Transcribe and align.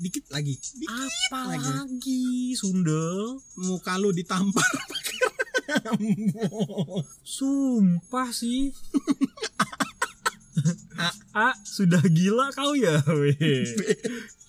dikit 0.00 0.24
lagi 0.32 0.56
dikit 0.56 1.12
Apa 1.28 1.52
lagi. 1.52 1.70
lagi? 1.70 2.24
Sundel? 2.56 3.36
muka 3.60 4.00
lu 4.00 4.10
ditampar. 4.10 4.64
Sumpah 7.22 8.28
sih. 8.32 8.70
A, 11.30 11.54
sudah 11.62 12.02
gila 12.02 12.50
kau 12.52 12.74
ya, 12.74 12.98
weh. 13.06 13.38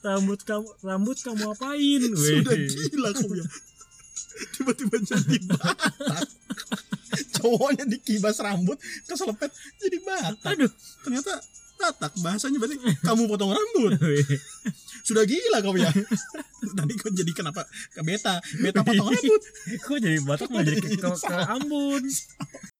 Rambut 0.02 0.42
kamu, 0.42 0.66
rambut 0.82 1.18
kamu 1.22 1.54
apain, 1.54 2.02
weh? 2.02 2.42
sudah 2.42 2.58
gila 2.58 3.10
kau 3.14 3.32
ya 3.36 3.46
tiba-tiba 4.58 4.98
jadi 5.06 5.38
batak 5.46 6.26
cowoknya 7.38 7.86
dikibas 7.86 8.42
rambut 8.42 8.74
keselepet 9.06 9.54
jadi 9.78 9.98
batak 10.02 10.58
Aduh, 10.58 10.72
ternyata 11.06 11.38
batak 11.82 12.14
bahasanya 12.22 12.58
berarti. 12.62 12.78
Kamu 13.02 13.26
potong 13.26 13.52
rambut. 13.52 13.98
Sudah 15.08 15.26
gila 15.26 15.66
kau 15.66 15.74
ya. 15.74 15.90
Tadi 16.78 16.94
kau 17.02 17.10
jadi 17.10 17.32
kenapa? 17.34 17.66
Ke 17.92 18.06
beta. 18.06 18.38
Beta 18.62 18.86
potong 18.86 19.10
rambut. 19.10 19.42
Kok 19.82 19.98
jadi 19.98 20.18
batak 20.22 20.48
mau 20.54 20.62
jadi 20.62 20.78
ke, 20.78 20.96
ke, 20.96 21.10
ke 21.10 21.36
Ambon? 21.50 22.04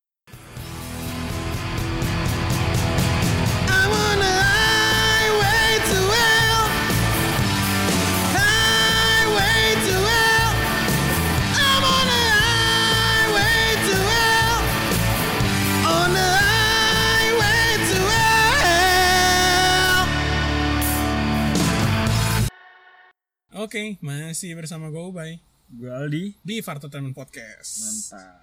Oke, 23.62 24.02
masih 24.02 24.58
bersama 24.58 24.90
gue 24.90 24.98
Ubay 25.00 25.38
Gue 25.70 25.86
Aldi. 25.88 26.34
di 26.42 26.60
Fartotainment 26.60 27.14
Podcast. 27.14 27.86
Mantap. 28.10 28.42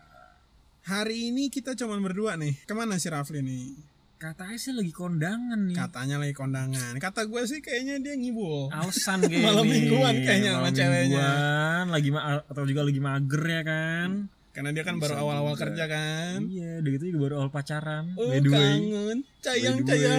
Hari 0.86 1.28
ini 1.28 1.50
kita 1.50 1.74
cuman 1.74 1.98
berdua 1.98 2.38
nih. 2.38 2.54
Ke 2.62 2.72
mana 2.72 2.96
si 2.96 3.10
Rafli 3.10 3.42
nih? 3.42 3.74
Katanya 4.16 4.54
sih 4.56 4.70
lagi 4.70 4.88
kondangan 4.88 5.58
nih. 5.66 5.74
Katanya 5.74 6.16
lagi 6.16 6.32
kondangan. 6.32 6.94
Kata 6.96 7.26
gue 7.26 7.42
sih 7.44 7.58
kayaknya 7.58 7.98
dia 7.98 8.14
ngibul. 8.14 8.70
Alasan 8.70 9.20
kayaknya 9.26 9.42
Malam 9.44 9.66
mingguan 9.66 10.14
kayaknya 10.22 10.50
sama 10.54 10.62
Malam 10.64 10.74
ceweknya. 10.74 11.02
mingguan, 11.18 11.84
lagi 11.90 12.08
ma- 12.08 12.44
atau 12.46 12.62
juga 12.64 12.82
lagi 12.86 13.00
mager 13.02 13.42
ya 13.44 13.62
kan? 13.66 14.10
Karena 14.48 14.70
dia 14.70 14.82
kan 14.82 14.96
baru 14.96 15.14
Bisa 15.14 15.22
awal-awal 15.22 15.54
juga. 15.54 15.62
kerja 15.66 15.84
kan. 15.86 16.38
Iya, 16.46 16.70
udah 16.78 16.90
gitu 16.94 17.04
juga 17.10 17.18
baru 17.20 17.34
awal 17.42 17.50
pacaran. 17.50 18.04
Oh 18.14 18.30
kangen, 18.30 19.18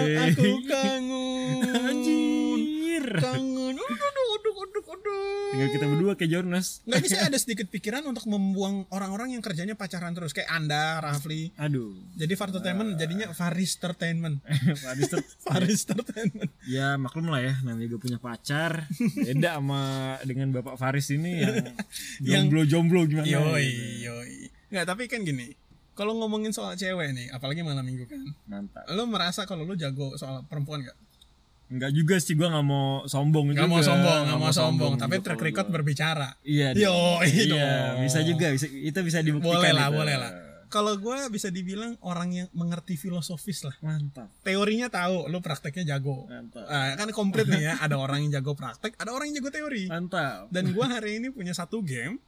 way. 0.06 0.16
aku 0.28 0.48
kangen. 0.68 1.56
Anjir. 2.90 3.22
Kangen, 3.22 3.76
aduh 3.78 3.86
aduh 3.86 4.26
aduh 4.34 4.54
aduh 4.66 4.84
aduh. 4.98 5.50
Tinggal 5.54 5.68
kita 5.70 5.86
berdua 5.86 6.12
kayak 6.18 6.30
Jonas. 6.34 6.82
Nggak 6.82 7.06
saya 7.06 7.22
ada 7.30 7.38
sedikit 7.38 7.70
pikiran 7.70 8.02
untuk 8.02 8.26
membuang 8.26 8.90
orang-orang 8.90 9.38
yang 9.38 9.42
kerjanya 9.42 9.78
pacaran 9.78 10.10
terus 10.10 10.34
kayak 10.34 10.50
Anda, 10.50 10.98
Rafli. 10.98 11.54
Aduh. 11.54 11.94
Jadi 12.18 12.34
Fartotainment 12.34 12.98
jadinya 12.98 13.30
Faristertainment. 13.30 14.42
Habis 14.82 15.06
itu 15.14 15.18
Faristertainment. 15.46 16.50
ya 16.74 16.98
maklum 16.98 17.30
lah 17.30 17.46
ya 17.46 17.54
namanya 17.62 17.86
gue 17.94 18.00
punya 18.02 18.18
pacar 18.18 18.90
beda 19.14 19.62
sama 19.62 19.82
dengan 20.26 20.50
bapak 20.50 20.74
Faris 20.74 21.14
ini 21.14 21.46
yang 22.22 22.50
jomblo-jomblo 22.50 23.06
gimana 23.06 23.26
Yoi, 23.26 24.02
yoi. 24.02 24.34
Nggak, 24.74 24.84
tapi 24.86 25.06
kan 25.06 25.22
gini. 25.22 25.54
Kalau 25.94 26.16
ngomongin 26.16 26.54
soal 26.54 26.78
cewek 26.80 27.12
nih, 27.12 27.28
apalagi 27.34 27.60
malam 27.60 27.84
minggu 27.84 28.08
kan. 28.08 28.22
mantap 28.48 28.88
Lo 28.94 29.04
merasa 29.04 29.44
kalau 29.44 29.68
lo 29.68 29.76
jago 29.76 30.16
soal 30.16 30.42
perempuan 30.48 30.80
gak? 30.86 30.96
Enggak 31.70 31.90
juga 31.94 32.18
sih 32.18 32.34
gue 32.34 32.48
nggak 32.50 32.66
mau 32.66 33.06
sombong 33.06 33.54
Gak 33.54 33.62
juga 33.62 33.70
mau 33.70 33.78
sombong, 33.78 34.20
gak 34.26 34.38
mau 34.42 34.50
sombong. 34.50 34.92
Tapi 34.98 35.22
juga 35.22 35.24
track 35.30 35.42
record 35.46 35.68
gua. 35.70 35.74
berbicara. 35.78 36.28
iya 36.42 36.74
Yo, 36.74 37.22
iya 37.22 37.44
dong. 37.46 38.02
bisa 38.02 38.18
juga 38.26 38.50
bisa 38.50 38.66
itu 38.66 38.98
bisa 39.06 39.18
dibuktikan 39.22 39.54
Boleh 39.62 39.70
lah, 39.70 39.86
itu. 39.86 39.96
boleh 40.02 40.16
lah. 40.18 40.32
Kalau 40.70 40.94
gue 40.98 41.18
bisa 41.34 41.50
dibilang 41.50 41.98
orang 42.02 42.30
yang 42.30 42.46
mengerti 42.54 42.94
filosofis 42.94 43.66
lah. 43.66 43.74
mantap 43.82 44.30
Teorinya 44.42 44.86
tahu, 44.86 45.26
lo 45.30 45.38
prakteknya 45.38 45.94
jago. 45.94 46.26
mantap 46.26 46.66
Ah, 46.66 46.94
kan 46.98 47.10
komplit 47.14 47.46
nih 47.46 47.62
ya. 47.70 47.74
Ada 47.78 47.94
orang 47.98 48.26
yang 48.26 48.42
jago 48.42 48.58
praktek, 48.58 48.94
ada 48.98 49.14
orang 49.14 49.30
yang 49.30 49.42
jago 49.42 49.50
teori. 49.54 49.86
mantap 49.86 50.50
Dan 50.50 50.74
gue 50.74 50.86
hari 50.86 51.22
ini 51.22 51.30
punya 51.30 51.54
satu 51.54 51.82
game 51.86 52.18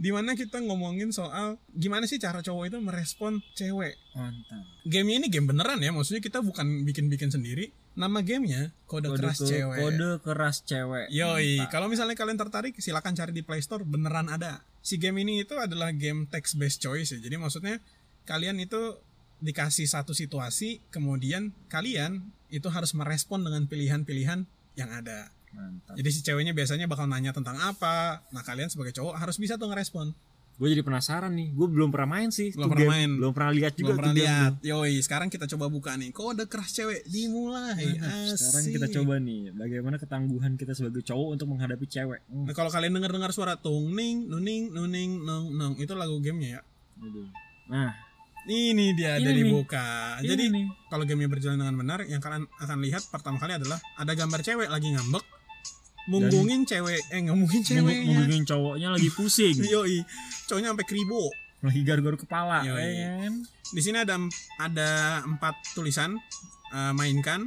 di 0.00 0.08
mana 0.08 0.32
kita 0.32 0.58
ngomongin 0.64 1.12
soal 1.12 1.60
gimana 1.76 2.08
sih 2.08 2.16
cara 2.16 2.40
cowok 2.40 2.72
itu 2.72 2.78
merespon 2.80 3.40
cewek. 3.52 4.00
mantap 4.16 4.64
Gamenya 4.88 5.24
ini 5.24 5.28
game 5.28 5.44
beneran 5.48 5.76
ya, 5.80 5.92
maksudnya 5.92 6.24
kita 6.24 6.40
bukan 6.40 6.88
bikin-bikin 6.88 7.28
sendiri. 7.28 7.68
Nama 7.92 8.24
gamenya 8.24 8.72
kode, 8.88 9.12
keras 9.12 9.36
ke- 9.44 9.48
cewek. 9.52 9.76
kode 9.76 10.10
keras 10.24 10.56
cewek 10.64 11.12
Yoi, 11.12 11.60
Mantap. 11.60 11.68
kalau 11.70 11.86
misalnya 11.92 12.16
kalian 12.16 12.40
tertarik 12.40 12.72
silakan 12.80 13.12
cari 13.12 13.36
di 13.36 13.44
Play 13.44 13.60
Store 13.60 13.84
beneran 13.84 14.32
ada. 14.32 14.64
Si 14.80 14.96
game 14.96 15.20
ini 15.20 15.44
itu 15.44 15.54
adalah 15.60 15.92
game 15.92 16.24
text 16.26 16.56
based 16.56 16.80
choice 16.80 17.12
ya. 17.12 17.20
Jadi 17.20 17.36
maksudnya 17.36 17.78
kalian 18.24 18.56
itu 18.58 18.96
dikasih 19.42 19.84
satu 19.84 20.14
situasi 20.14 20.80
kemudian 20.88 21.52
kalian 21.68 22.32
itu 22.48 22.68
harus 22.72 22.94
merespon 22.96 23.42
dengan 23.44 23.68
pilihan-pilihan 23.68 24.46
yang 24.74 24.90
ada. 24.90 25.28
mantap 25.52 25.92
Jadi 26.00 26.08
si 26.08 26.20
ceweknya 26.24 26.56
biasanya 26.56 26.88
bakal 26.88 27.04
nanya 27.04 27.36
tentang 27.36 27.60
apa. 27.60 28.24
Nah, 28.32 28.40
kalian 28.40 28.72
sebagai 28.72 28.96
cowok 28.96 29.20
harus 29.20 29.36
bisa 29.36 29.60
tuh 29.60 29.68
ngerespon. 29.68 30.16
Gue 30.62 30.68
jadi 30.70 30.80
penasaran 30.80 31.32
nih 31.32 31.50
gue 31.50 31.66
belum 31.66 31.90
pernah 31.90 32.06
main 32.12 32.30
sih 32.30 32.54
Belum 32.54 32.70
pernah 32.70 32.86
game. 32.86 32.94
main. 32.94 33.10
belum 33.12 33.32
pernah 33.32 33.50
lihat 33.50 33.72
juga 33.74 33.86
Belum 33.88 33.98
pernah 33.98 34.14
lihat. 34.14 34.52
Yoi, 34.62 34.94
sekarang 34.96 35.26
kita 35.26 35.44
coba 35.48 35.66
buka 35.66 35.90
nih. 35.92 36.10
Kode 36.10 36.46
keras 36.46 36.70
cewek 36.70 37.02
dimulai. 37.04 37.98
Mantap. 37.98 38.38
Sekarang 38.38 38.64
kita 38.70 38.86
coba 38.92 39.14
nih 39.18 39.50
bagaimana 39.50 39.96
ketangguhan 39.96 40.54
kita 40.54 40.70
sebagai 40.70 41.02
cowok 41.02 41.28
untuk 41.32 41.46
menghadapi 41.48 41.82
cewek. 41.84 42.22
Hmm. 42.24 42.46
Nah, 42.46 42.54
kalau 42.54 42.70
kalian 42.70 42.92
dengar-dengar 42.92 43.30
suara 43.30 43.58
tung 43.58 43.90
ning 43.90 44.24
nuning 44.24 44.70
nuning 44.70 45.18
nung 45.20 45.50
nung 45.50 45.74
itu 45.76 45.90
lagu 45.92 46.14
gamenya 46.18 46.56
ya. 46.56 46.62
Nah, 47.68 47.90
Ini 48.42 48.86
dia 48.92 49.16
Ini 49.16 49.22
dari 49.24 49.42
nih. 49.42 49.52
buka. 49.52 50.18
ini 50.18 50.26
Jadi 50.26 50.44
nih. 50.48 50.66
kalau 50.86 51.02
gamenya 51.02 51.26
berjalan 51.28 51.56
dengan 51.56 51.76
benar, 51.76 52.02
yang 52.04 52.18
kalian 52.18 52.46
akan 52.56 52.78
lihat 52.80 53.02
pertama 53.08 53.38
kali 53.38 53.54
adalah 53.54 53.78
ada 53.94 54.12
gambar 54.12 54.40
cewek 54.40 54.66
lagi 54.66 54.90
ngambek, 54.90 55.22
munggungin 56.10 56.66
cewek, 56.66 57.02
eh 57.14 57.20
ngomongin 57.26 57.62
ceweknya. 57.62 58.10
Menggugin 58.10 58.42
cowoknya 58.46 58.88
lagi 58.94 59.08
pusing, 59.12 59.56
Yoi, 59.72 60.02
cowoknya 60.50 60.74
sampai 60.74 60.86
kribo. 60.86 61.30
lagi 61.62 61.86
garu-garu 61.86 62.18
kepala, 62.18 62.66
ya 62.66 62.74
kan? 63.22 63.46
Di 63.70 63.78
sini 63.78 64.02
ada 64.02 64.18
ada 64.58 65.22
empat 65.22 65.78
tulisan 65.78 66.18
eh, 66.74 66.92
mainkan. 66.92 67.46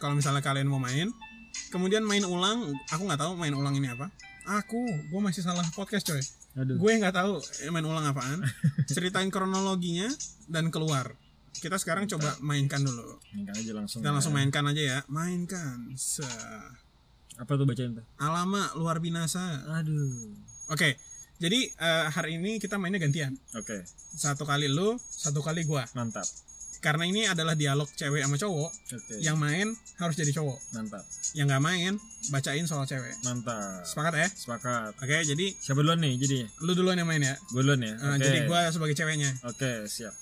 Kalau 0.00 0.16
misalnya 0.16 0.40
kalian 0.40 0.72
mau 0.72 0.80
main, 0.80 1.12
kemudian 1.68 2.00
main 2.00 2.24
ulang. 2.24 2.72
Aku 2.88 3.04
nggak 3.04 3.20
tahu 3.20 3.36
main 3.36 3.52
ulang 3.52 3.76
ini 3.76 3.92
apa. 3.92 4.08
Aku, 4.42 4.82
gue 4.82 5.20
masih 5.22 5.44
salah 5.44 5.62
podcast 5.76 6.08
coy. 6.08 6.18
Aduh. 6.58 6.76
Gue 6.76 6.96
nggak 6.98 7.14
tahu 7.14 7.38
eh, 7.64 7.70
main 7.70 7.84
ulang 7.84 8.08
apaan. 8.08 8.40
Ceritain 8.90 9.28
kronologinya 9.28 10.08
dan 10.48 10.72
keluar. 10.72 11.14
Kita 11.52 11.78
sekarang 11.78 12.08
coba 12.10 12.34
mainkan 12.42 12.82
dulu. 12.82 13.20
Mainkan 13.36 13.54
aja 13.54 13.72
langsung. 13.76 14.00
Kita 14.02 14.10
ya. 14.10 14.14
langsung 14.16 14.32
mainkan 14.34 14.64
aja 14.66 14.82
ya. 14.82 14.98
Mainkan. 15.06 15.94
Se 15.94 16.26
Apa 17.36 17.56
tuh 17.56 17.64
bacain 17.64 17.92
tuh? 17.92 18.04
Alama 18.18 18.72
luar 18.76 18.98
binasa. 18.98 19.40
Aduh. 19.72 20.32
Oke. 20.68 20.96
Jadi 21.36 21.66
eh, 21.66 22.06
hari 22.08 22.38
ini 22.38 22.56
kita 22.56 22.78
mainnya 22.78 23.02
gantian. 23.02 23.34
Oke, 23.54 23.82
Satu 24.14 24.46
kali 24.46 24.70
lu, 24.70 24.94
satu 25.02 25.42
kali 25.42 25.66
gua. 25.66 25.82
mantap. 25.92 26.22
Karena 26.78 27.06
ini 27.06 27.26
adalah 27.26 27.54
dialog 27.54 27.86
cewek 27.88 28.22
sama 28.22 28.34
cowok. 28.34 28.70
Oke. 28.70 29.14
Yang 29.18 29.36
main 29.38 29.66
harus 29.98 30.14
jadi 30.14 30.34
cowok. 30.34 30.58
mantap. 30.70 31.02
Yang 31.34 31.46
nggak 31.50 31.62
main 31.62 31.92
bacain 32.30 32.66
soal 32.66 32.86
cewek. 32.86 33.14
Mantap. 33.22 33.82
Sepakat 33.82 34.14
ya? 34.18 34.28
Sepakat. 34.30 34.92
Oke, 34.98 35.18
jadi 35.24 35.46
Siapa 35.58 35.78
duluan 35.78 35.98
nih 35.98 36.14
jadinya? 36.18 36.46
lu 36.62 36.74
duluan 36.74 36.94
yang 36.94 37.06
main 37.06 37.22
ya. 37.22 37.34
Gue 37.50 37.62
duluan 37.62 37.82
ya. 37.82 37.94
Oke. 37.98 38.22
Jadi 38.22 38.38
gua 38.46 38.70
sebagai 38.70 38.94
ceweknya. 38.94 39.30
Oke, 39.42 39.86
siap. 39.86 40.14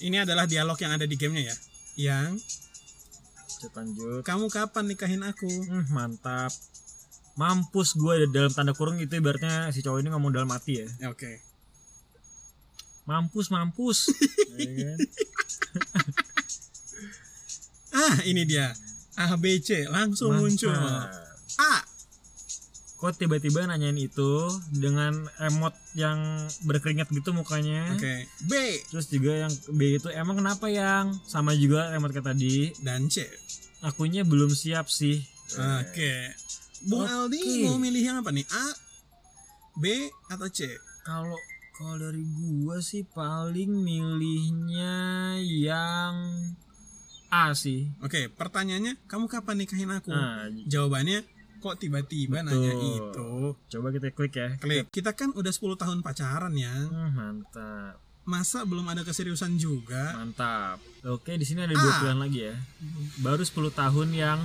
Ini 0.00 0.24
adalah 0.24 0.44
dialog 0.44 0.76
yang 0.76 0.92
ada 0.92 1.04
di 1.04 1.16
gamenya 1.16 1.48
ya. 1.48 1.56
Yang 2.12 2.44
Lanjut 3.58 3.74
lanjut. 3.74 4.22
kamu 4.22 4.46
kapan 4.54 4.84
nikahin 4.86 5.22
aku? 5.26 5.50
Hmm, 5.66 5.90
mantap. 5.90 6.54
Mampus 7.34 7.98
gue 7.98 8.30
dalam 8.30 8.54
tanda 8.54 8.70
kurung 8.70 9.02
itu 9.02 9.10
ibaratnya 9.14 9.70
si 9.74 9.82
cowok 9.82 9.98
ini 9.98 10.14
ngomong 10.14 10.30
dalam 10.30 10.50
hati 10.54 10.82
ya. 10.82 10.86
Oke. 11.10 11.42
Mampus, 13.02 13.50
mampus. 13.50 13.98
Ya 14.58 14.70
kan? 14.74 14.98
Ah, 17.88 18.20
ini 18.22 18.46
dia. 18.46 18.70
A 19.18 19.34
B 19.34 19.58
C 19.58 19.82
langsung 19.90 20.30
Mantap. 20.30 20.44
muncul. 20.46 20.74
A. 21.58 21.72
Kok 22.98 23.14
tiba-tiba 23.14 23.62
nanyain 23.62 23.94
itu 23.94 24.50
dengan 24.74 25.14
emot 25.38 25.70
yang 25.94 26.18
berkeringat 26.66 27.06
gitu 27.14 27.30
mukanya. 27.30 27.94
Oke. 27.94 28.26
B 28.42 28.52
Terus 28.90 29.06
juga 29.06 29.46
yang 29.46 29.52
B 29.70 30.02
itu 30.02 30.10
emang 30.10 30.42
kenapa 30.42 30.66
yang 30.66 31.14
sama 31.22 31.54
juga 31.54 31.94
emot 31.94 32.10
kayak 32.10 32.34
tadi. 32.34 32.74
dan 32.82 33.06
C. 33.06 33.22
Akunya 33.86 34.26
belum 34.26 34.50
siap 34.50 34.90
sih. 34.90 35.22
Oke. 35.54 36.34
Bung 36.90 37.06
Oke. 37.06 37.14
Aldi 37.38 37.70
mau 37.70 37.78
milih 37.78 38.02
yang 38.02 38.18
apa 38.18 38.34
nih? 38.34 38.42
A, 38.50 38.66
B 39.78 40.10
atau 40.34 40.50
C? 40.50 40.66
Kalau 41.06 41.38
kalau 41.78 41.94
dari 42.02 42.26
gua 42.26 42.82
sih 42.82 43.06
paling 43.06 43.70
milihnya 43.70 44.98
yang 45.38 46.14
A 47.30 47.54
sih. 47.54 47.94
Oke, 48.02 48.26
pertanyaannya, 48.26 48.98
kamu 49.06 49.30
kapan 49.30 49.62
nikahin 49.62 49.94
aku? 49.94 50.10
Nah, 50.10 50.50
Jawabannya 50.66 51.37
kok 51.58 51.76
tiba-tiba 51.76 52.40
nanya 52.40 52.72
itu 52.72 53.30
Coba 53.68 53.90
kita 53.90 54.10
klik 54.10 54.32
ya. 54.32 54.48
klik 54.56 54.88
kita 54.88 55.12
kan 55.12 55.30
udah 55.30 55.48
10 55.48 55.74
tahun 55.76 55.98
pacaran 56.00 56.52
ya 56.52 56.72
Hmm, 56.84 57.12
mantap. 57.12 57.98
masa 58.24 58.62
belum 58.62 58.84
ada 58.86 59.02
keseriusan 59.02 59.56
juga 59.56 60.12
Mantap. 60.14 60.78
Oke, 61.04 61.32
di 61.32 61.42
sini 61.42 61.62
ada 61.62 61.72
dua 61.72 61.80
Ah. 61.82 61.96
pilihan 61.98 62.18
lagi 62.18 62.40
ya. 62.42 62.54
Baru 63.18 63.40
10 63.40 63.50
tahun 63.70 64.08
yang 64.12 64.40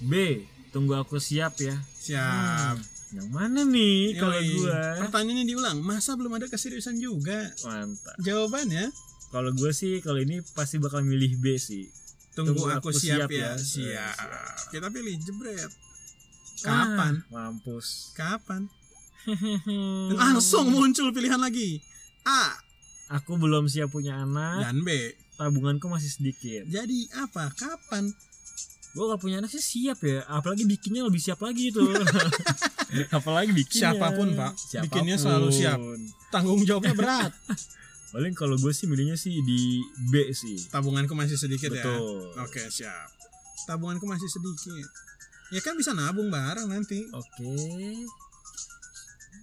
B. 0.00 0.42
Tunggu 0.68 0.94
aku 0.94 1.18
siap 1.18 1.58
ya. 1.58 1.74
siap 1.92 2.78
Yang 3.10 3.28
mana 3.28 3.60
nih 3.64 4.14
kalau 4.14 4.38
gua? 4.38 5.00
pertanyaannya 5.00 5.42
diulang 5.44 5.78
masa 5.80 6.14
belum 6.14 6.30
ada 6.32 6.46
keseriusan 6.46 6.96
juga 6.96 7.50
Mantap. 7.60 8.14
jawabannya 8.18 8.90
Kalau 9.28 9.50
gue 9.52 9.70
sih 9.70 9.98
kalau 9.98 10.18
ini 10.18 10.42
pasti 10.48 10.76
bakal 10.76 11.00
milih 11.00 11.38
B 11.38 11.54
sih. 11.56 11.86
tunggu, 12.32 12.54
Tunggu 12.56 12.70
aku, 12.72 12.88
aku 12.88 12.90
siap, 12.92 13.26
siap 13.26 13.30
ya 13.32 13.38
ya. 13.44 13.50
siap. 13.54 14.14
Siap. 14.16 14.70
kita 14.70 14.86
pilih 14.88 15.14
jebret 15.16 15.70
kapan 16.62 17.14
Ah, 17.26 17.50
mampus. 17.50 18.12
kapan 18.12 18.68
Hmm. 19.20 20.08
langsung 20.16 20.70
muncul 20.70 21.10
pilihan 21.10 21.36
lagi 21.36 21.76
A 22.22 22.56
Aku 23.10 23.34
belum 23.34 23.66
siap 23.66 23.90
punya 23.90 24.16
anak. 24.18 24.64
dan 24.64 24.80
B 24.80 24.88
Tabunganku 25.34 25.86
masih 25.86 26.08
sedikit. 26.08 26.64
jadi 26.66 26.98
apa 27.18 27.52
kapan 27.52 28.12
Gue 28.90 29.04
kalau 29.04 29.18
punya 29.18 29.38
anak 29.38 29.46
sih 29.48 29.62
siap 29.62 30.02
ya. 30.02 30.26
Apalagi 30.26 30.64
bikinnya 30.64 31.00
lebih 31.00 31.16
siap 31.16 31.38
lagi 31.38 31.70
itu. 31.70 31.78
Apalagi 33.14 33.54
bikinnya. 33.54 33.94
Siapa 33.94 34.06
pun, 34.12 34.34
Pak. 34.34 34.52
Siapa 34.58 34.82
pun. 34.82 34.86
Bikinnya 34.90 35.14
selalu 35.14 35.48
siap. 35.48 35.78
tanggung 36.28 36.58
jawabnya 36.60 36.94
berat 36.94 37.30
Paling 38.10 38.34
kalau 38.34 38.58
gue 38.58 38.70
sih 38.70 38.86
milihnya 38.86 39.14
sih 39.14 39.30
di 39.40 39.78
B 40.08 40.34
sih. 40.34 40.58
tabunganku 40.66 41.14
masih 41.14 41.36
sedikit 41.36 41.70
ya 41.70 41.86
Betul. 41.86 42.34
oke 42.36 42.62
siap 42.66 43.06
tabunganku 43.64 44.02
masih 44.04 44.26
sedikit 44.26 44.82
ya 45.50 45.60
kan 45.60 45.74
bisa 45.74 45.90
nabung 45.90 46.28
bareng 46.28 46.66
nanti 46.66 47.06
Oke. 47.10 47.54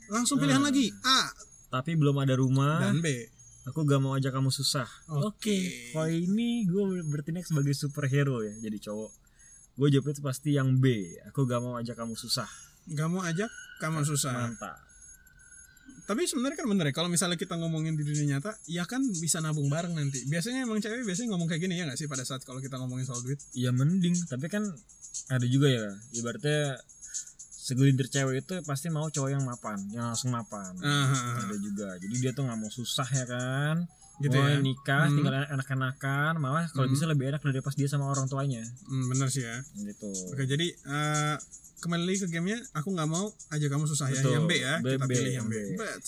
langsung 0.08 0.38
pilihan 0.38 0.60
Hmm. 0.60 0.68
lagi 0.68 0.88
A 1.04 1.32
Tapi 1.68 1.94
belum 1.94 2.16
ada 2.18 2.34
rumah. 2.34 2.80
dan 2.80 3.00
B 3.00 3.28
Aku 3.68 3.84
gak 3.84 4.00
mau 4.00 4.16
ajak 4.16 4.32
kamu 4.32 4.48
susah. 4.48 4.88
Oke. 5.12 5.92
Kalau 5.92 6.08
ini 6.08 6.64
gue 6.64 7.04
bertindak 7.04 7.44
sebagai 7.44 7.76
superhero 7.76 8.40
ya. 8.40 8.56
Jadi 8.64 8.80
cowok. 8.80 9.12
Gue 9.76 9.92
jawabnya 9.92 10.16
itu 10.16 10.24
pasti 10.24 10.50
yang 10.56 10.80
B. 10.80 10.88
Aku 11.28 11.44
gak 11.44 11.60
mau 11.60 11.76
ajak 11.76 12.00
kamu 12.00 12.16
susah. 12.16 12.48
Gak 12.88 13.12
mau 13.12 13.28
ajak 13.28 13.52
kamu 13.84 14.08
susah. 14.08 14.56
Mantap. 14.56 14.80
Tapi 16.08 16.24
sebenarnya 16.24 16.64
kan 16.64 16.68
bener 16.72 16.88
ya 16.88 16.94
kalau 16.96 17.12
misalnya 17.12 17.36
kita 17.36 17.60
ngomongin 17.60 18.00
di 18.00 18.08
dunia 18.08 18.40
nyata, 18.40 18.56
ya 18.72 18.88
kan 18.88 19.04
bisa 19.04 19.44
nabung 19.44 19.68
bareng 19.68 19.92
nanti. 19.92 20.24
Biasanya 20.24 20.64
emang 20.64 20.80
cewek 20.80 21.04
biasanya 21.04 21.36
ngomong 21.36 21.52
kayak 21.52 21.68
gini 21.68 21.76
ya 21.76 21.84
nggak 21.84 22.00
sih 22.00 22.08
pada 22.08 22.24
saat 22.24 22.48
kalau 22.48 22.64
kita 22.64 22.80
ngomongin 22.80 23.04
soal 23.04 23.20
duit. 23.20 23.44
Ya 23.52 23.76
mending. 23.76 24.16
Tapi 24.32 24.48
kan 24.48 24.64
ada 25.28 25.46
juga 25.46 25.68
ya. 25.68 25.88
Ibaratnya 26.14 26.78
segelintir 27.58 28.08
cewek 28.08 28.36
itu 28.42 28.56
pasti 28.64 28.88
mau 28.88 29.06
cowok 29.06 29.30
yang 29.30 29.44
mapan, 29.44 29.76
yang 29.90 30.08
langsung 30.08 30.30
mapan. 30.30 30.72
Ah, 30.80 31.44
Ada 31.44 31.56
juga. 31.58 31.98
Jadi 31.98 32.16
dia 32.18 32.32
tuh 32.32 32.44
nggak 32.44 32.58
mau 32.58 32.70
susah 32.70 33.08
ya 33.08 33.26
kan. 33.26 33.78
gitu 34.18 34.34
mau 34.34 34.50
ya. 34.50 34.58
nikah, 34.58 35.06
Hmm. 35.06 35.14
tinggal 35.14 35.46
enak-enakan, 35.48 36.34
malah 36.38 36.66
kalau 36.68 36.90
Hmm. 36.90 36.94
bisa 36.98 37.06
lebih 37.06 37.30
enak 37.30 37.38
dari 37.40 37.62
pas 37.62 37.70
dia 37.72 37.86
sama 37.86 38.10
orang 38.10 38.26
tuanya. 38.26 38.66
Hmm, 38.84 39.06
bener 39.08 39.30
sih 39.30 39.46
ya. 39.46 39.62
Gitu. 39.78 40.10
Oke 40.28 40.42
jadi 40.44 40.74
eh, 40.74 41.36
kembali 41.78 42.02
lagi 42.02 42.26
ke 42.26 42.30
gamenya, 42.32 42.58
aku 42.74 42.98
nggak 42.98 43.06
mau 43.06 43.30
ajak 43.54 43.70
kamu 43.70 43.86
susah 43.86 44.10
ya. 44.10 44.18
Betul. 44.18 44.34
Yang 44.34 44.46
B 44.48 44.54
ya, 44.58 44.74
B, 44.82 44.88
kita 44.92 45.06
B, 45.06 45.12
pilih 45.12 45.34
yang 45.36 45.46
yang 45.46 45.48
B. 45.48 45.54
B. 45.54 45.78
But 45.78 46.02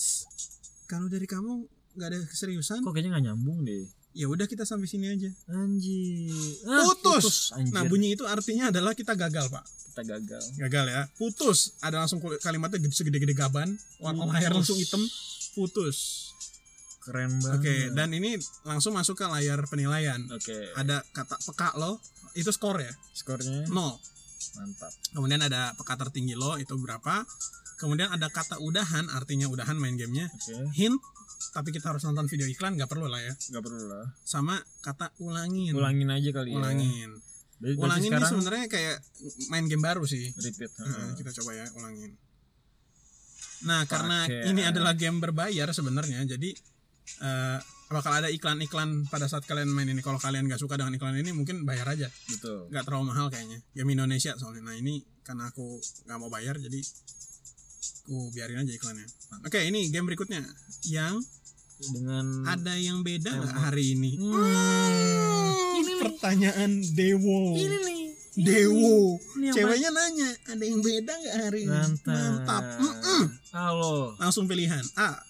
kalau 0.86 1.06
dari 1.06 1.22
kamu 1.24 1.52
nggak 1.92 2.08
ada 2.08 2.18
keseriusan, 2.26 2.82
Kok 2.82 2.90
kayaknya 2.90 3.10
nggak 3.14 3.24
nyambung 3.30 3.62
deh. 3.62 3.86
Ya 4.12 4.26
udah 4.26 4.44
kita 4.44 4.62
sampai 4.62 4.86
sini 4.86 5.06
aja. 5.08 5.30
Anjir. 5.48 6.30
Putus. 6.64 7.52
Anjir. 7.52 7.70
Nah 7.70 7.82
bunyi 7.84 8.12
itu 8.12 8.24
artinya 8.24 8.68
adalah 8.68 8.92
kita 8.92 9.14
gagal 9.14 9.48
pak. 9.48 9.64
kita 9.90 10.02
gagal. 10.06 10.42
Gagal 10.56 10.84
ya. 10.86 11.02
Putus. 11.14 11.74
Ada 11.78 12.00
langsung 12.00 12.18
kalimatnya 12.38 12.78
gede- 12.78 12.94
segede-gede 12.94 13.34
gaban. 13.34 13.74
Warna 13.98 14.22
Putus. 14.22 14.34
layar 14.34 14.50
langsung 14.54 14.78
hitam. 14.78 15.02
Putus. 15.52 15.98
Keren 17.00 17.40
banget. 17.40 17.58
Oke, 17.58 17.74
dan 17.90 18.12
ini 18.12 18.36
langsung 18.62 18.92
masuk 18.92 19.16
ke 19.16 19.26
layar 19.26 19.64
penilaian. 19.66 20.20
Oke. 20.30 20.68
Ada 20.74 21.00
kata 21.10 21.40
peka 21.42 21.72
lo, 21.74 21.96
itu 22.34 22.52
skor 22.52 22.76
ya, 22.76 22.92
Skornya 23.10 23.64
0. 23.66 23.96
mantap. 24.54 24.92
Kemudian 25.10 25.40
ada 25.40 25.72
peka 25.74 25.96
tertinggi 25.96 26.36
lo, 26.36 26.54
itu 26.54 26.76
berapa. 26.76 27.24
Kemudian 27.80 28.12
ada 28.12 28.28
kata 28.28 28.60
udahan, 28.60 29.08
artinya 29.10 29.48
udahan 29.48 29.74
main 29.74 29.96
gamenya. 29.96 30.28
Oke. 30.28 30.76
Hint, 30.76 31.00
tapi 31.56 31.72
kita 31.72 31.88
harus 31.90 32.04
nonton 32.04 32.28
video 32.28 32.44
iklan, 32.44 32.76
nggak 32.76 32.90
perlu 32.90 33.08
lah 33.08 33.20
ya. 33.24 33.32
Nggak 33.32 33.64
perlu 33.64 33.84
lah. 33.88 34.04
Sama 34.22 34.60
kata 34.84 35.16
ulangin. 35.24 35.72
Ulangin 35.72 36.12
aja 36.12 36.30
kali 36.30 36.52
ya. 36.52 36.60
Ulangin. 36.60 37.10
Berarti 37.60 37.76
Ulangin 37.76 38.10
ini 38.16 38.24
sebenarnya 38.24 38.66
kayak 38.72 38.96
main 39.52 39.64
game 39.68 39.84
baru 39.84 40.04
sih. 40.08 40.32
repeat. 40.32 40.72
Heeh, 40.80 40.88
Heeh. 40.88 41.12
kita 41.20 41.30
coba 41.40 41.50
ya 41.52 41.66
ulangin. 41.76 42.16
Nah, 43.68 43.84
karena 43.84 44.24
Pakai. 44.24 44.48
ini 44.48 44.64
adalah 44.64 44.96
game 44.96 45.20
berbayar 45.20 45.68
sebenarnya, 45.68 46.24
jadi 46.24 46.50
eh, 47.20 47.58
bakal 47.92 48.22
ada 48.22 48.32
iklan-iklan 48.32 49.04
pada 49.12 49.28
saat 49.28 49.44
kalian 49.44 49.68
main 49.68 49.84
ini. 49.92 50.00
Kalau 50.00 50.16
kalian 50.16 50.48
nggak 50.48 50.56
suka 50.56 50.80
dengan 50.80 50.96
iklan 50.96 51.20
ini, 51.20 51.36
mungkin 51.36 51.68
bayar 51.68 51.92
aja, 51.92 52.08
Betul. 52.32 52.72
nggak 52.72 52.84
terlalu 52.88 53.12
mahal 53.12 53.28
kayaknya. 53.28 53.60
Game 53.76 53.92
Indonesia 53.92 54.32
soalnya. 54.40 54.64
Nah 54.64 54.76
ini 54.80 55.04
karena 55.20 55.52
aku 55.52 55.76
nggak 56.08 56.16
mau 56.16 56.32
bayar, 56.32 56.56
jadi 56.56 56.80
aku 58.00 58.32
biarin 58.32 58.64
aja 58.64 58.72
iklannya. 58.72 59.06
Oke, 59.44 59.60
ini 59.68 59.92
game 59.92 60.08
berikutnya 60.08 60.40
yang 60.88 61.20
Dengan 61.80 62.44
ada 62.44 62.76
yang 62.76 63.00
beda 63.00 63.40
nggak 63.40 63.56
hari 63.56 63.96
ini? 63.96 64.20
Hmm. 64.20 65.80
Ini 65.80 65.92
pertanyaan 65.96 66.70
Dewo. 66.92 67.56
ini 67.56 67.76
nih. 67.80 68.00
Dewo. 68.36 69.16
Ini 69.40 69.48
Ceweknya 69.48 69.88
nanya, 69.88 70.28
ada 70.44 70.60
yang 70.60 70.84
beda 70.84 71.08
nggak 71.08 71.36
hari 71.40 71.64
ini? 71.64 71.72
Mantap. 71.72 72.12
Mantap. 72.12 72.64
Mm-mm. 72.84 73.22
Halo. 73.56 74.12
Langsung 74.20 74.44
pilihan 74.44 74.84
A, 75.00 75.24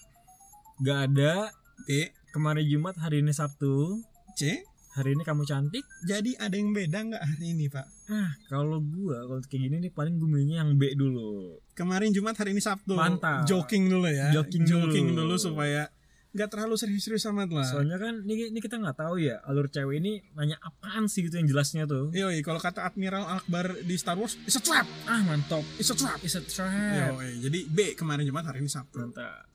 Gak 0.82 1.12
ada. 1.12 1.54
B, 1.86 2.10
Kemarin 2.34 2.66
Jumat, 2.66 2.98
hari 2.98 3.22
ini 3.22 3.30
Sabtu. 3.30 4.02
C. 4.34 4.66
Hari 4.90 5.14
ini 5.14 5.22
kamu 5.22 5.46
cantik. 5.46 5.86
Jadi 6.02 6.34
ada 6.34 6.50
yang 6.58 6.74
beda 6.74 6.98
nggak 7.06 7.22
hari 7.22 7.54
ini 7.54 7.70
Pak? 7.70 7.86
Ah, 8.10 8.34
kalau 8.50 8.82
gua 8.82 9.22
kalau 9.22 9.38
kayak 9.46 9.70
gini 9.70 9.76
nih 9.86 9.92
paling 9.94 10.18
gue 10.18 10.26
milihnya 10.26 10.66
yang 10.66 10.74
B 10.74 10.98
dulu. 10.98 11.62
Kemarin 11.80 12.12
Jumat, 12.12 12.36
hari 12.36 12.52
ini 12.52 12.60
Sabtu. 12.60 12.92
Mantap. 12.92 13.48
Joking 13.48 13.88
dulu 13.88 14.04
ya. 14.04 14.28
Joking 14.36 14.68
dulu. 14.68 14.92
dulu 15.16 15.34
supaya 15.40 15.88
nggak 16.30 16.48
terlalu 16.52 16.76
serius-serius 16.76 17.24
amat 17.32 17.48
lah. 17.48 17.64
Soalnya 17.64 17.96
kan 17.96 18.20
ini, 18.22 18.52
ini 18.52 18.60
kita 18.60 18.76
nggak 18.76 19.00
tahu 19.00 19.16
ya 19.16 19.40
alur 19.48 19.66
cewek 19.66 19.98
ini 19.98 20.20
nanya 20.36 20.60
apaan 20.60 21.08
sih 21.08 21.24
gitu 21.24 21.40
yang 21.40 21.48
jelasnya 21.48 21.88
tuh. 21.88 22.12
Yoi, 22.12 22.44
kalau 22.44 22.60
kata 22.60 22.84
Admiral 22.84 23.24
Akbar 23.24 23.80
di 23.80 23.96
Star 23.96 24.20
Wars, 24.20 24.36
it's 24.44 24.60
a 24.60 24.62
trap, 24.62 24.84
Ah 25.08 25.24
mantap. 25.24 25.64
it's 25.80 25.88
a 25.88 25.96
trap. 25.96 26.20
Is 26.20 26.36
a 26.36 26.44
trap. 26.44 27.16
Yoi, 27.16 27.40
jadi 27.48 27.58
B 27.66 27.78
kemarin 27.96 28.28
Jumat, 28.28 28.44
hari 28.44 28.60
ini 28.60 28.68
Sabtu. 28.68 29.00
Mantap. 29.00 29.48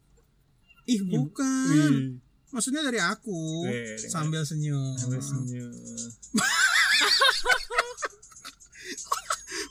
Ih, 0.90 1.06
bukan. 1.06 1.70
Wih. 1.72 2.18
Maksudnya 2.50 2.82
dari 2.82 2.98
aku. 2.98 3.70
Wih, 3.70 4.02
Sambil 4.02 4.42
senyum. 4.44 4.98
Sampai 4.98 5.22
senyum. 5.22 5.70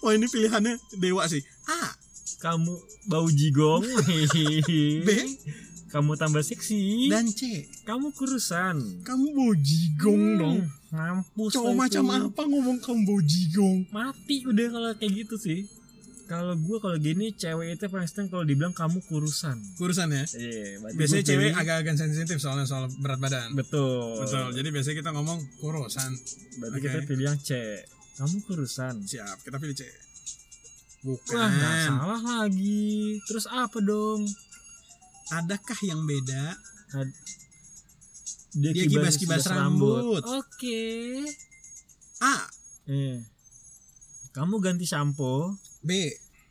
Wah, 0.07 0.13
ini 0.17 0.27
pilihannya 0.31 0.79
dewa 1.03 1.27
sih. 1.29 1.43
A, 1.69 2.04
Kamu 2.45 2.73
bau 3.07 3.25
jigong. 3.27 3.81
B, 5.07 5.09
Kamu 5.87 6.13
tambah 6.15 6.43
seksi. 6.43 7.07
dan 7.07 7.25
C. 7.27 7.65
kamu 7.83 8.13
kurusan. 8.13 9.01
Kamu 9.01 9.27
bojigong 9.33 10.21
Hmm, 10.29 10.37
dong. 10.37 10.59
Ngampus. 10.91 11.51
Cowok 11.53 11.73
macam 11.73 12.03
itu. 12.05 12.15
apa 12.27 12.43
ngomong 12.45 12.79
kamu 12.79 13.01
bojigong? 13.07 13.79
Mati 13.89 14.43
udah 14.43 14.67
kalau 14.69 14.91
kayak 14.93 15.13
gitu 15.17 15.37
sih. 15.37 15.61
Kalau 16.25 16.57
gua 16.59 16.81
kalau 16.81 16.97
gini 16.97 17.31
cewek 17.31 17.77
itu 17.77 17.85
paling 17.87 18.05
seneng 18.05 18.27
kalau 18.29 18.43
dibilang 18.43 18.73
kamu 18.73 19.01
kurusan. 19.03 19.55
Kurusan 19.75 20.09
ya. 20.11 20.25
Iya, 20.27 20.81
Biasanya 20.91 21.21
gua 21.21 21.31
cewek 21.31 21.53
agak-agak 21.55 21.95
sensitif 21.97 22.37
soalnya 22.39 22.65
soal 22.65 22.89
berat 22.99 23.17
badan. 23.19 23.53
betul. 23.53 24.19
Betul. 24.19 24.51
Jadi 24.51 24.69
biasanya 24.69 24.97
kita 24.99 25.11
ngomong 25.13 25.39
kurusan. 25.59 26.11
Berarti 26.59 26.77
Oke. 26.77 26.87
kita 26.87 26.99
pilih 27.05 27.25
yang 27.27 27.39
C. 27.39 27.51
Kamu 28.15 28.37
kurusan. 28.43 29.01
Siap, 29.01 29.43
kita 29.43 29.57
pilih 29.57 29.75
C. 29.75 29.85
Wah, 31.05 31.13
Bukan. 31.13 31.51
salah 31.85 32.23
lagi. 32.41 33.21
Terus 33.23 33.45
apa 33.45 33.77
dong? 33.79 34.25
Adakah 35.31 35.79
yang 35.85 36.01
beda? 36.05 36.57
Ad- 36.95 37.13
Dia, 38.55 38.71
Dia 38.71 38.87
kibas-kibas 38.87 39.45
rambut. 39.47 40.23
Oke. 40.23 40.83
A, 42.23 42.47
Eh. 42.87 43.19
Kamu 44.31 44.59
ganti 44.59 44.83
shampoo, 44.83 45.55
B, 45.81 45.91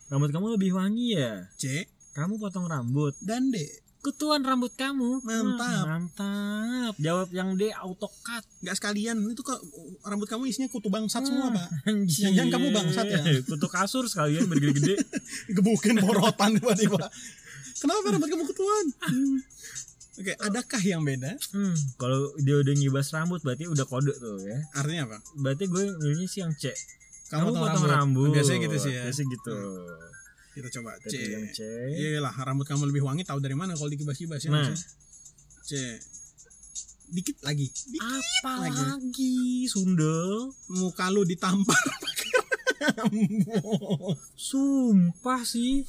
rambut 0.08 0.30
kamu 0.30 0.54
lebih 0.54 0.76
wangi 0.76 1.16
ya. 1.16 1.48
C, 1.54 1.88
Kamu 2.12 2.38
potong 2.38 2.68
rambut, 2.68 3.16
dan 3.20 3.50
D. 3.50 3.58
kutuan 4.04 4.44
rambut 4.44 4.76
kamu. 4.76 5.24
Mantap. 5.24 5.84
Mantap. 5.88 6.94
Jawab 7.00 7.32
yang 7.32 7.56
D 7.56 7.72
auto 7.72 8.12
cut. 8.20 8.44
Nggak 8.60 8.76
sekalian 8.76 9.16
itu 9.24 9.40
kok 9.40 9.64
rambut 10.04 10.28
kamu 10.28 10.52
isinya 10.52 10.68
kutu 10.68 10.92
bangsat 10.92 11.24
semua, 11.24 11.48
Hmm. 11.48 11.56
Pak. 11.56 11.68
Anjir. 11.88 12.30
Jangan 12.30 12.52
kamu 12.52 12.68
bangsat 12.70 13.06
ya. 13.08 13.20
Kutu 13.48 13.68
kasur 13.72 14.04
sekalian 14.06 14.46
bergede-gede. 14.46 15.00
Gebukin 15.56 16.04
borotan 16.04 16.60
tiba-tiba. 16.60 17.08
Kenapa 17.80 18.06
rambut 18.12 18.28
kamu 18.28 18.44
kutuan? 18.46 18.86
Hmm. 19.08 19.38
Oke, 20.14 20.38
adakah 20.38 20.78
yang 20.86 21.02
beda? 21.02 21.34
hmm, 21.58 21.98
kalau 21.98 22.38
dia 22.38 22.62
udah 22.62 22.70
ngibas 22.70 23.10
rambut 23.10 23.42
berarti 23.42 23.66
udah 23.66 23.82
kode 23.82 24.14
tuh 24.14 24.46
ya. 24.46 24.62
Artinya 24.78 25.10
apa? 25.10 25.18
Berarti 25.34 25.66
gue 25.66 25.84
milihnya 25.98 26.30
sih 26.30 26.46
yang 26.46 26.54
C. 26.54 26.70
Kamu 27.34 27.50
potong 27.50 27.90
rambut. 27.90 28.30
Biasanya 28.30 28.70
gitu 28.70 28.78
sih 28.78 28.94
ya. 28.94 29.10
Biasanya 29.10 29.28
gitu. 29.34 29.56
Kita 30.54 30.70
coba 30.80 30.94
C. 31.10 31.14
C. 31.50 31.60
Iya 31.98 32.22
lah, 32.22 32.34
rambut 32.34 32.66
kamu 32.70 32.86
lebih 32.94 33.02
wangi 33.02 33.26
tahu 33.26 33.42
dari 33.42 33.58
mana 33.58 33.74
kalau 33.74 33.90
dikibas-kibas 33.90 34.46
ya. 34.46 34.54
Nah. 34.54 34.70
C. 35.66 35.98
Dikit 37.10 37.42
lagi. 37.42 37.70
Dikit 37.70 38.22
Apa 38.46 38.70
lagi. 38.70 38.84
lagi? 38.86 39.38
Sundel? 39.66 40.54
muka 40.70 41.10
lu 41.10 41.26
ditampar. 41.26 41.78
Sumpah 44.38 45.42
sih. 45.46 45.86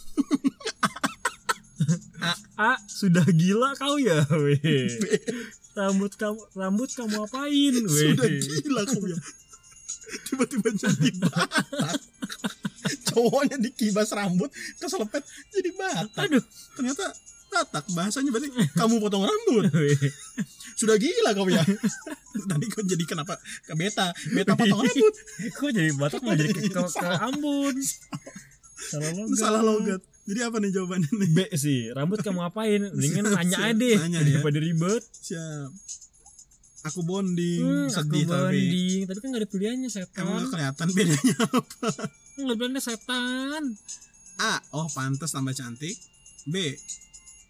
A, 2.54 2.78
sudah 2.86 3.26
gila 3.34 3.74
kau 3.76 3.98
ya, 3.98 4.24
weh. 4.30 4.56
Rambut 5.78 6.14
kamu 6.14 6.38
rambut 6.54 6.86
kamu 6.94 7.26
apain, 7.26 7.74
weh? 7.82 8.14
Sudah 8.14 8.30
gila 8.30 8.82
kau 8.86 9.04
ya. 9.10 9.18
Tiba-tiba 10.28 10.68
jadi 10.74 11.10
batak. 11.18 11.98
Cowoknya 13.08 13.56
dikibas 13.56 14.12
rambut, 14.12 14.50
keselepet 14.76 15.24
jadi 15.52 15.70
batak. 15.72 16.24
Aduh, 16.28 16.44
Ternyata 16.76 17.04
batak 17.54 17.84
bahasanya 17.94 18.30
berarti 18.34 18.50
kamu 18.74 18.98
potong 18.98 19.24
rambut. 19.24 19.70
weh. 19.70 19.94
Sudah 20.80 20.98
gila 20.98 21.30
kau 21.38 21.46
ya. 21.46 21.62
Tadi 22.50 22.66
kau 22.66 22.82
jadi 22.82 23.04
kenapa 23.06 23.38
ke 23.62 23.72
beta? 23.78 24.10
Beta 24.34 24.58
potong 24.58 24.82
rambut. 24.82 25.14
Kok 25.54 25.70
jadi 25.70 25.90
batak 25.94 26.20
mau 26.26 26.34
jadi 26.34 26.50
ke, 26.50 26.66
ke, 26.66 27.08
Ambon? 27.22 27.76
Salah 28.90 29.10
logat. 29.14 29.38
Salah 29.38 29.62
logat. 29.62 30.00
Jadi 30.24 30.40
apa 30.40 30.56
nih 30.56 30.70
jawabannya 30.72 31.10
nih? 31.20 31.28
B 31.36 31.38
sih, 31.52 31.92
rambut 31.92 32.18
kamu 32.24 32.40
apain? 32.48 32.80
Mendingan 32.96 33.28
nanya 33.28 33.58
aja 33.60 33.76
deh 33.76 33.96
ya. 34.00 34.20
daripada 34.24 34.56
ribet. 34.56 35.04
Siap. 35.20 35.70
Aku 36.84 37.00
bonding, 37.00 37.64
Hmm, 37.64 37.88
sedih 37.88 38.28
aku 38.28 38.32
tapi 38.36 38.60
banding. 38.60 39.00
Tapi 39.08 39.18
kan 39.24 39.28
gak 39.32 39.40
ada 39.40 39.48
pilihannya 39.48 39.88
setan. 39.88 40.20
emang 40.20 40.36
gak 40.36 40.50
kelihatan 40.52 40.88
bedanya. 40.92 41.36
Nggak 42.36 42.56
ada 42.60 42.80
setan. 42.80 43.62
A. 44.36 44.54
Oh 44.70 44.84
pantas 44.92 45.32
tambah 45.32 45.56
cantik. 45.56 45.96
B. 46.44 46.76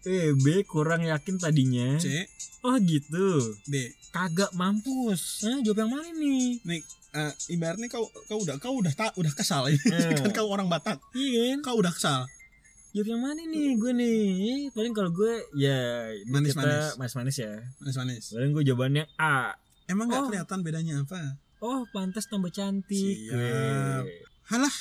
Eh, 0.05 0.31
B 0.37 0.63
kurang 0.63 1.03
yakin 1.03 1.35
tadinya. 1.35 1.99
C. 1.99 2.29
Oh 2.63 2.79
gitu. 2.79 3.41
D. 3.67 3.91
Kagak 4.15 4.55
mampus. 4.55 5.43
Nah, 5.43 5.59
jawab 5.59 5.83
yang 5.83 5.91
mana 5.91 6.09
nih? 6.15 6.61
Nih, 6.63 6.81
eh, 7.11 7.33
ibaratnya 7.51 7.91
kau 7.91 8.07
kau 8.29 8.39
udah 8.39 8.55
kau 8.61 8.79
udah 8.79 8.93
tak 8.95 9.11
udah 9.19 9.33
kesal 9.35 9.67
ya. 9.67 9.75
Eh. 9.75 10.15
kan 10.23 10.31
kau 10.31 10.47
orang 10.47 10.71
Batak. 10.71 11.01
Iya 11.11 11.57
kan? 11.57 11.59
Kau 11.65 11.75
udah 11.81 11.91
kesal. 11.91 12.23
Jawab 12.95 13.07
yang 13.09 13.21
mana 13.21 13.41
nih 13.43 13.75
gue 13.75 13.91
nih? 13.91 14.23
Paling 14.71 14.95
kalau 14.95 15.11
gue 15.11 15.27
ya 15.53 16.07
Manis-manis. 16.25 16.55
kita 16.55 16.95
manis-manis 16.95 17.35
ya. 17.37 17.53
Manis-manis. 17.77 18.23
Paling 18.31 18.51
gue 18.51 18.63
jawabannya 18.63 19.03
A. 19.17 19.51
Emang 19.85 20.07
nggak 20.07 20.17
Oh. 20.17 20.27
kelihatan 20.31 20.59
bedanya 20.61 21.03
apa? 21.03 21.19
Oh, 21.59 21.83
pantas 21.89 22.23
tambah 22.25 22.49
cantik. 22.49 22.95
Siap. 23.27 24.05
Halah. 24.47 24.75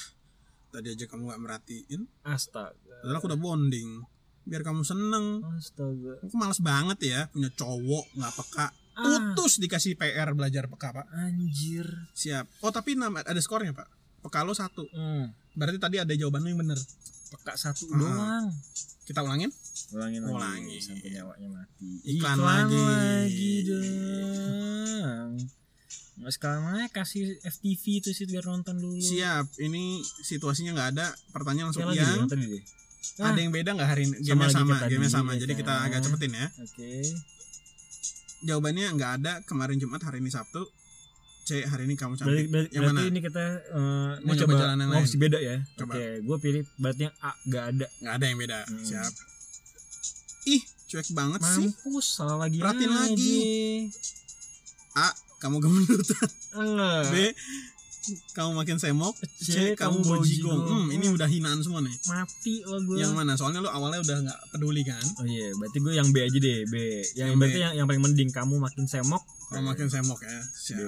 Tadi 0.71 0.88
aja 0.90 1.04
kamu 1.04 1.26
nggak 1.26 1.40
merhatiin. 1.40 2.00
Astaga. 2.23 2.71
Padahal 3.02 3.18
aku 3.18 3.26
udah 3.26 3.40
bonding. 3.40 4.06
Biar 4.44 4.62
kamu 4.62 4.83
seneng. 4.83 5.42
Astaga. 5.50 6.23
Aku 6.23 6.35
males 6.35 6.61
banget 6.61 6.99
ya 7.04 7.21
punya 7.28 7.50
cowok 7.50 8.14
nggak 8.14 8.33
peka. 8.37 8.66
Ah, 8.94 9.02
Putus 9.35 9.59
dikasih 9.59 9.99
PR 9.99 10.30
belajar 10.33 10.71
peka 10.71 10.94
pak. 10.94 11.06
anjir. 11.11 11.83
Siap. 12.12 12.62
Oh 12.62 12.71
tapi 12.71 12.94
nama 12.94 13.21
ada 13.21 13.42
skornya 13.42 13.75
pak. 13.75 13.90
Peka 14.23 14.40
lo 14.40 14.54
satu. 14.54 14.87
Hmm. 14.88 15.35
Berarti 15.52 15.78
tadi 15.78 15.97
ada 15.99 16.11
jawaban 16.11 16.42
lo 16.42 16.49
yang 16.49 16.62
bener. 16.62 16.78
Peka 17.35 17.53
satu 17.55 17.85
Ah. 17.88 17.99
doang. 17.99 18.47
Kita 19.03 19.21
ulangin. 19.21 19.50
Ulangin 19.91 20.23
lagi 20.23 20.33
Ulangi. 20.33 20.76
sampai 20.79 21.09
nyawanya 21.11 21.49
mati. 21.50 21.88
Iklan 22.07 22.38
lagi. 22.38 22.79
lagi 22.79 23.53
dong. 23.64 25.31
Nggak 26.14 26.33
sekarang 26.33 26.62
aja 26.71 26.87
kasih 26.95 27.25
FTV 27.43 27.83
itu 27.99 28.11
sih 28.11 28.25
biar 28.25 28.45
nonton 28.45 28.76
dulu. 28.76 28.97
Siap. 28.97 29.59
Ini 29.59 29.83
situasinya 30.23 30.73
nggak 30.73 30.91
ada. 30.95 31.07
Pertanyaan 31.29 31.69
langsung 31.69 31.85
Yang 31.85 31.93
deh, 31.93 32.07
yang. 32.07 32.29
deh. 32.31 32.62
Ada 33.21 33.38
yang 33.38 33.53
beda 33.53 33.71
nggak 33.73 33.88
hari 33.88 34.03
ini? 34.05 34.17
Sama 34.17 34.25
Gamenya 34.25 34.47
lagi 34.47 34.55
sama. 34.57 34.75
tadi, 34.75 34.91
Gamenya 34.91 35.11
sama. 35.12 35.31
ya 35.31 35.38
Jadi 35.38 35.53
kita 35.55 35.73
kan? 35.75 35.85
agak 35.85 36.00
cepetin 36.00 36.33
ya. 36.33 36.47
Oke. 36.57 36.93
Jawabannya 38.43 38.87
nggak 38.95 39.12
ada. 39.19 39.33
Kemarin 39.43 39.76
Jumat, 39.76 40.00
hari 40.00 40.19
ini 40.19 40.31
Sabtu. 40.31 40.62
C. 41.44 41.60
Hari 41.62 41.82
ini 41.84 41.94
kamu 41.94 42.12
Berarti, 42.14 42.24
cantik. 42.24 42.46
berarti, 42.48 42.68
Yang 42.70 42.82
berarti 42.82 42.96
mana? 42.96 43.10
ini 43.10 43.20
kita 43.20 43.44
eh, 43.68 44.10
Mau 44.18 44.32
coba 44.32 44.40
coba 44.40 44.54
jalan 44.58 44.76
yang 44.76 44.90
lain? 44.90 45.00
opsi 45.00 45.16
beda 45.16 45.38
ya. 45.38 45.56
Coba. 45.74 45.92
Oke, 45.92 46.04
gue 46.18 46.36
pilih 46.40 46.62
berarti 46.76 47.02
yang 47.02 47.14
A 47.20 47.30
gak 47.44 47.64
ada. 47.70 47.86
Nggak 48.00 48.14
ada 48.14 48.24
yang 48.24 48.38
beda. 48.38 48.58
Hmm. 48.64 48.80
Siap. 48.82 49.12
Ih, 50.46 50.62
cuek 50.86 51.08
banget 51.12 51.40
sih. 51.42 51.66
Mampus, 51.66 52.06
salah 52.10 52.36
lagi. 52.38 52.58
Perhatiin 52.58 52.88
aja. 52.88 53.00
lagi. 53.02 53.36
A. 54.94 55.08
Kamu. 55.38 55.56
Enggak. 56.54 57.02
B. 57.08 57.16
Kamu 58.32 58.52
makin 58.52 58.76
semok. 58.76 59.16
C, 59.40 59.48
C. 59.48 59.56
Kamu 59.72 59.96
kamu 59.96 60.20
bojigong. 60.20 60.60
bojigong. 60.60 60.60
Hmm, 60.84 60.88
ini 60.92 61.08
udah 61.08 61.24
hinaan 61.24 61.64
semua 61.64 61.80
nih. 61.80 61.96
Mati 62.04 62.60
lo 62.62 62.76
gue. 62.84 63.00
Yang 63.00 63.12
mana? 63.12 63.32
Soalnya 63.32 63.64
lu 63.64 63.68
awalnya 63.68 64.00
udah 64.00 64.16
nggak 64.28 64.40
peduli 64.52 64.84
kan. 64.84 65.00
Oh 65.16 65.24
iya, 65.24 65.48
berarti 65.56 65.78
gue 65.80 65.92
yang 65.92 66.08
B 66.12 66.20
aja 66.20 66.36
deh, 66.36 66.68
B. 66.68 66.74
Yang, 67.16 67.16
Yang 67.16 67.32
B. 67.32 67.40
berarti 67.40 67.60
yang 67.60 67.72
yang 67.74 67.86
paling 67.88 68.02
mending 68.04 68.28
kamu 68.28 68.60
makin 68.60 68.84
semok. 68.84 69.24
Kamu 69.48 69.64
makin 69.66 69.88
semok 69.88 70.20
ya. 70.20 70.36
B. 70.76 70.80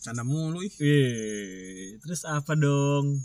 Canda 0.00 0.24
mulu 0.24 0.64
ih. 0.64 0.72
Wih, 0.80 2.00
terus 2.00 2.24
apa 2.24 2.56
dong? 2.56 3.20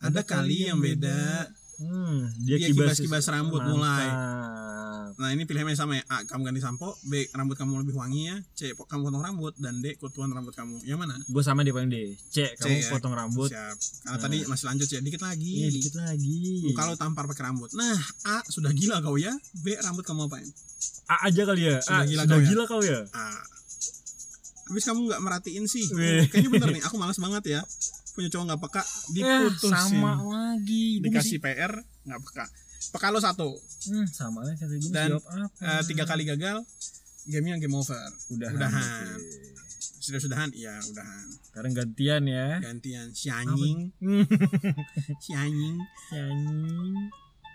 Ada 0.00 0.24
kali 0.24 0.72
yang 0.72 0.80
beda. 0.80 1.52
Hmm, 1.82 2.30
dia, 2.46 2.56
Dia 2.62 2.70
kibas-kibas 2.70 3.26
rambut 3.28 3.60
mulai. 3.64 4.06
Mantap. 4.06 5.18
Nah 5.18 5.28
ini 5.34 5.44
pilihannya 5.44 5.76
sama 5.76 5.98
ya. 5.98 6.04
A. 6.08 6.24
Kamu 6.24 6.46
ganti 6.46 6.62
sampo. 6.62 6.94
B. 7.04 7.26
Rambut 7.34 7.58
kamu 7.58 7.82
lebih 7.84 7.96
wangi 7.98 8.32
ya. 8.32 8.36
C. 8.54 8.72
Kamu 8.72 9.08
potong 9.08 9.24
rambut. 9.24 9.52
Dan 9.58 9.82
D. 9.82 9.98
Kutuan 9.98 10.30
rambut 10.32 10.54
kamu. 10.54 10.80
Yang 10.86 10.98
mana? 11.04 11.14
Gue 11.26 11.42
sama 11.42 11.66
dia 11.66 11.74
paling 11.74 11.90
D. 11.90 12.16
C, 12.30 12.54
kamu 12.56 12.76
ya. 12.80 12.88
potong 12.88 13.14
rambut. 13.14 13.50
Siap. 13.50 13.76
Karena 14.06 14.16
Nah. 14.16 14.22
tadi 14.22 14.38
masih 14.46 14.64
lanjut 14.70 14.88
ya. 14.88 15.00
Dikit 15.02 15.22
lagi. 15.22 15.52
Iya, 15.52 15.68
dikit 15.74 15.94
lagi. 15.98 16.40
Lo 16.72 16.94
tampar 16.96 17.24
pakai 17.28 17.50
rambut. 17.50 17.70
Nah, 17.74 17.98
A 18.30 18.40
sudah 18.46 18.70
gila 18.72 19.02
kau 19.02 19.18
ya. 19.18 19.32
B 19.60 19.74
rambut 19.82 20.06
kamu 20.06 20.30
apain? 20.30 20.48
A 21.10 21.28
aja 21.28 21.42
kali 21.44 21.62
ya. 21.66 21.76
Sudah 21.82 22.02
A, 22.02 22.08
gila 22.08 22.22
sudah 22.24 22.36
kau 22.36 22.40
ya? 22.40 22.48
gila 22.48 22.64
kau 22.64 22.82
ya. 22.82 23.00
A. 23.12 23.26
Habis 24.64 24.84
kamu 24.84 25.00
nggak 25.06 25.20
merhatiin 25.20 25.64
sih. 25.64 25.84
Weh. 25.90 26.26
kayaknya 26.26 26.50
bener 26.50 26.68
nih. 26.70 26.82
Aku 26.82 26.96
malas 26.96 27.16
banget 27.16 27.44
ya. 27.48 27.60
Punya 28.12 28.28
cowok 28.28 28.44
nggak 28.46 28.60
peka, 28.60 28.82
Eh, 28.82 28.88
diputusin. 29.10 29.72
sama 29.72 30.12
lagi. 30.22 31.00
Dikasih 31.00 31.38
PR 31.38 31.72
nggak 32.04 32.20
peka. 32.22 32.44
Peka 32.90 33.06
lo 33.08 33.18
satu. 33.18 33.48
Hmm, 33.86 34.06
sama 34.06 34.42
lah 34.42 34.52
kata 34.52 34.74
gue 34.74 34.90
Dan? 34.90 35.16
Eh, 35.58 35.82
tiga 35.86 36.04
kali 36.04 36.22
gagal. 36.22 36.60
Gamenya 37.24 37.56
game 37.56 37.72
over. 37.72 37.94
udahan. 38.28 38.52
udahan. 38.52 39.16
Sudah 40.02 40.18
sudahan? 40.18 40.50
Iya 40.50 40.74
udahan. 40.84 41.26
Sekarang 41.42 41.72
gantian 41.72 42.22
ya. 42.26 42.58
Gantian 42.58 43.06
si 43.12 43.30
anjing, 43.32 43.94
si 45.16 45.30
anjing. 45.32 45.76
Nyanyi. 46.10 47.06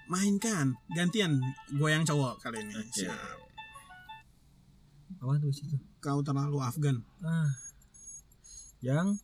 Mainkan. 0.07 0.71
Gantian 0.89 1.43
gue 1.69 1.89
yang 1.91 2.01
cowok 2.01 2.39
kali 2.39 2.63
ini. 2.63 2.73
Oke. 2.73 3.03
Siap. 3.03 3.37
Apa 5.17 5.33
tuh 5.37 5.51
situ? 5.51 5.75
Kau 6.03 6.19
terlalu 6.21 6.57
Afgan. 6.61 7.01
Ah. 7.25 7.51
Yang 8.81 9.17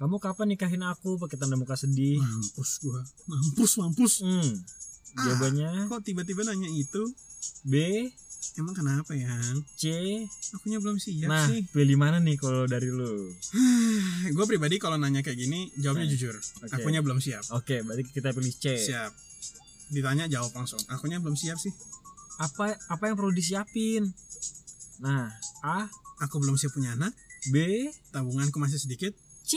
kamu 0.00 0.16
kapan 0.16 0.46
nikahin 0.56 0.82
aku 0.82 1.20
pakai 1.20 1.36
tanda 1.36 1.60
muka 1.60 1.76
sedih? 1.76 2.18
Mampus 2.18 2.80
gua. 2.80 3.00
Mampus, 3.28 3.72
mampus. 3.78 4.14
Hmm. 4.24 4.50
Ah. 5.14 5.24
Jawabannya 5.26 5.90
Kok 5.90 6.02
tiba-tiba 6.06 6.46
nanya 6.46 6.70
itu? 6.70 7.02
B, 7.66 7.74
Emang 8.56 8.72
kenapa 8.72 9.12
ya? 9.12 9.36
C. 9.76 9.84
Akunya 10.56 10.80
belum 10.80 10.96
siap 10.96 11.28
nah, 11.28 11.44
sih. 11.44 11.60
pilih 11.70 12.00
mana 12.00 12.18
nih 12.18 12.40
kalau 12.40 12.64
dari 12.64 12.88
lu? 12.88 13.30
gue 14.36 14.44
pribadi 14.48 14.80
kalau 14.80 14.96
nanya 14.96 15.20
kayak 15.20 15.38
gini 15.38 15.68
jawabnya 15.76 16.08
Nah, 16.08 16.12
jujur. 16.16 16.34
oke. 16.34 16.72
Akunya 16.72 17.00
belum 17.04 17.20
siap. 17.20 17.44
Oke, 17.52 17.84
berarti 17.84 18.08
kita 18.08 18.32
pilih 18.32 18.50
C. 18.56 18.80
Siap. 18.80 19.12
Ditanya 19.92 20.24
jawab 20.26 20.56
langsung. 20.56 20.80
Akunya 20.88 21.20
belum 21.20 21.36
siap 21.36 21.60
sih. 21.60 21.70
Apa 22.40 22.80
apa 22.88 23.12
yang 23.12 23.20
perlu 23.20 23.30
disiapin? 23.30 24.08
Nah, 25.00 25.32
A, 25.64 25.88
Aku 26.20 26.36
belum 26.36 26.60
siap 26.60 26.76
punya 26.76 26.92
anak. 26.92 27.16
B, 27.48 27.88
Tabunganku 28.12 28.60
masih 28.60 28.76
sedikit. 28.76 29.16
C. 29.40 29.56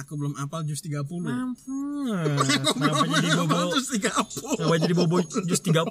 Aku 0.00 0.16
belum 0.16 0.34
apal 0.40 0.64
jus 0.64 0.80
30. 0.80 1.04
Mampus. 1.20 2.48
Kenapa 2.74 3.04
jadi 3.06 3.28
bobo? 3.36 3.76
jus 3.76 3.86
30? 3.92 4.56
Kenapa 4.56 4.76
jadi 4.80 4.94
bobo 4.96 5.16
jus 5.20 5.60
30? 5.60 5.84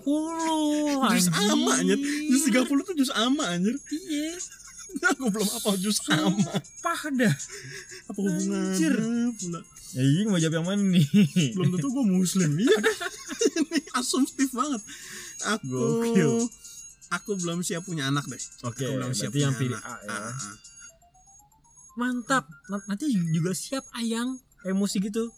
Jus 1.13 1.27
ama 1.31 1.71
anjir. 1.77 1.99
Jus 2.01 2.43
30 2.49 2.65
tuh 2.65 2.95
jus 2.97 3.11
ama 3.13 3.45
anjir. 3.53 3.77
Iya. 3.93 4.33
Aku 5.13 5.29
belum 5.29 5.47
apal 5.53 5.77
jus 5.77 6.01
ama. 6.09 6.33
Sumpah 6.33 7.01
dah. 7.13 7.33
Apa 8.09 8.17
hubungannya 8.17 8.73
Anjir. 8.73 8.93
pula? 9.37 9.61
Ya 9.95 10.01
ini 10.03 10.27
mau 10.27 10.41
jawab 10.41 10.59
yang 10.59 10.67
mana 10.67 10.83
nih? 10.83 11.05
Belum 11.53 11.77
tentu 11.77 11.87
gue 11.93 12.03
muslim. 12.03 12.51
Iya. 12.57 12.73
Ini 13.57 13.79
asumtif 13.95 14.49
banget. 14.51 14.81
Aku 15.45 16.03
Gokil. 16.03 16.49
Aku 17.09 17.35
belum 17.35 17.63
siap 17.63 17.83
punya 17.83 18.07
anak 18.07 18.27
deh. 18.27 18.39
Oke, 18.63 18.83
Aku 18.83 18.99
belum 18.99 19.11
berarti 19.15 19.39
yang 19.39 19.55
punya 19.55 19.59
pilih 19.59 19.79
anak. 19.79 19.87
A 19.87 20.03
ya. 20.03 20.11
Ah, 20.11 20.21
ah. 20.27 20.55
Mantap. 21.95 22.43
Nanti 22.85 23.05
juga 23.09 23.51
siap 23.51 23.87
ayang 23.95 24.37
emosi 24.61 24.97
gitu. 24.99 25.31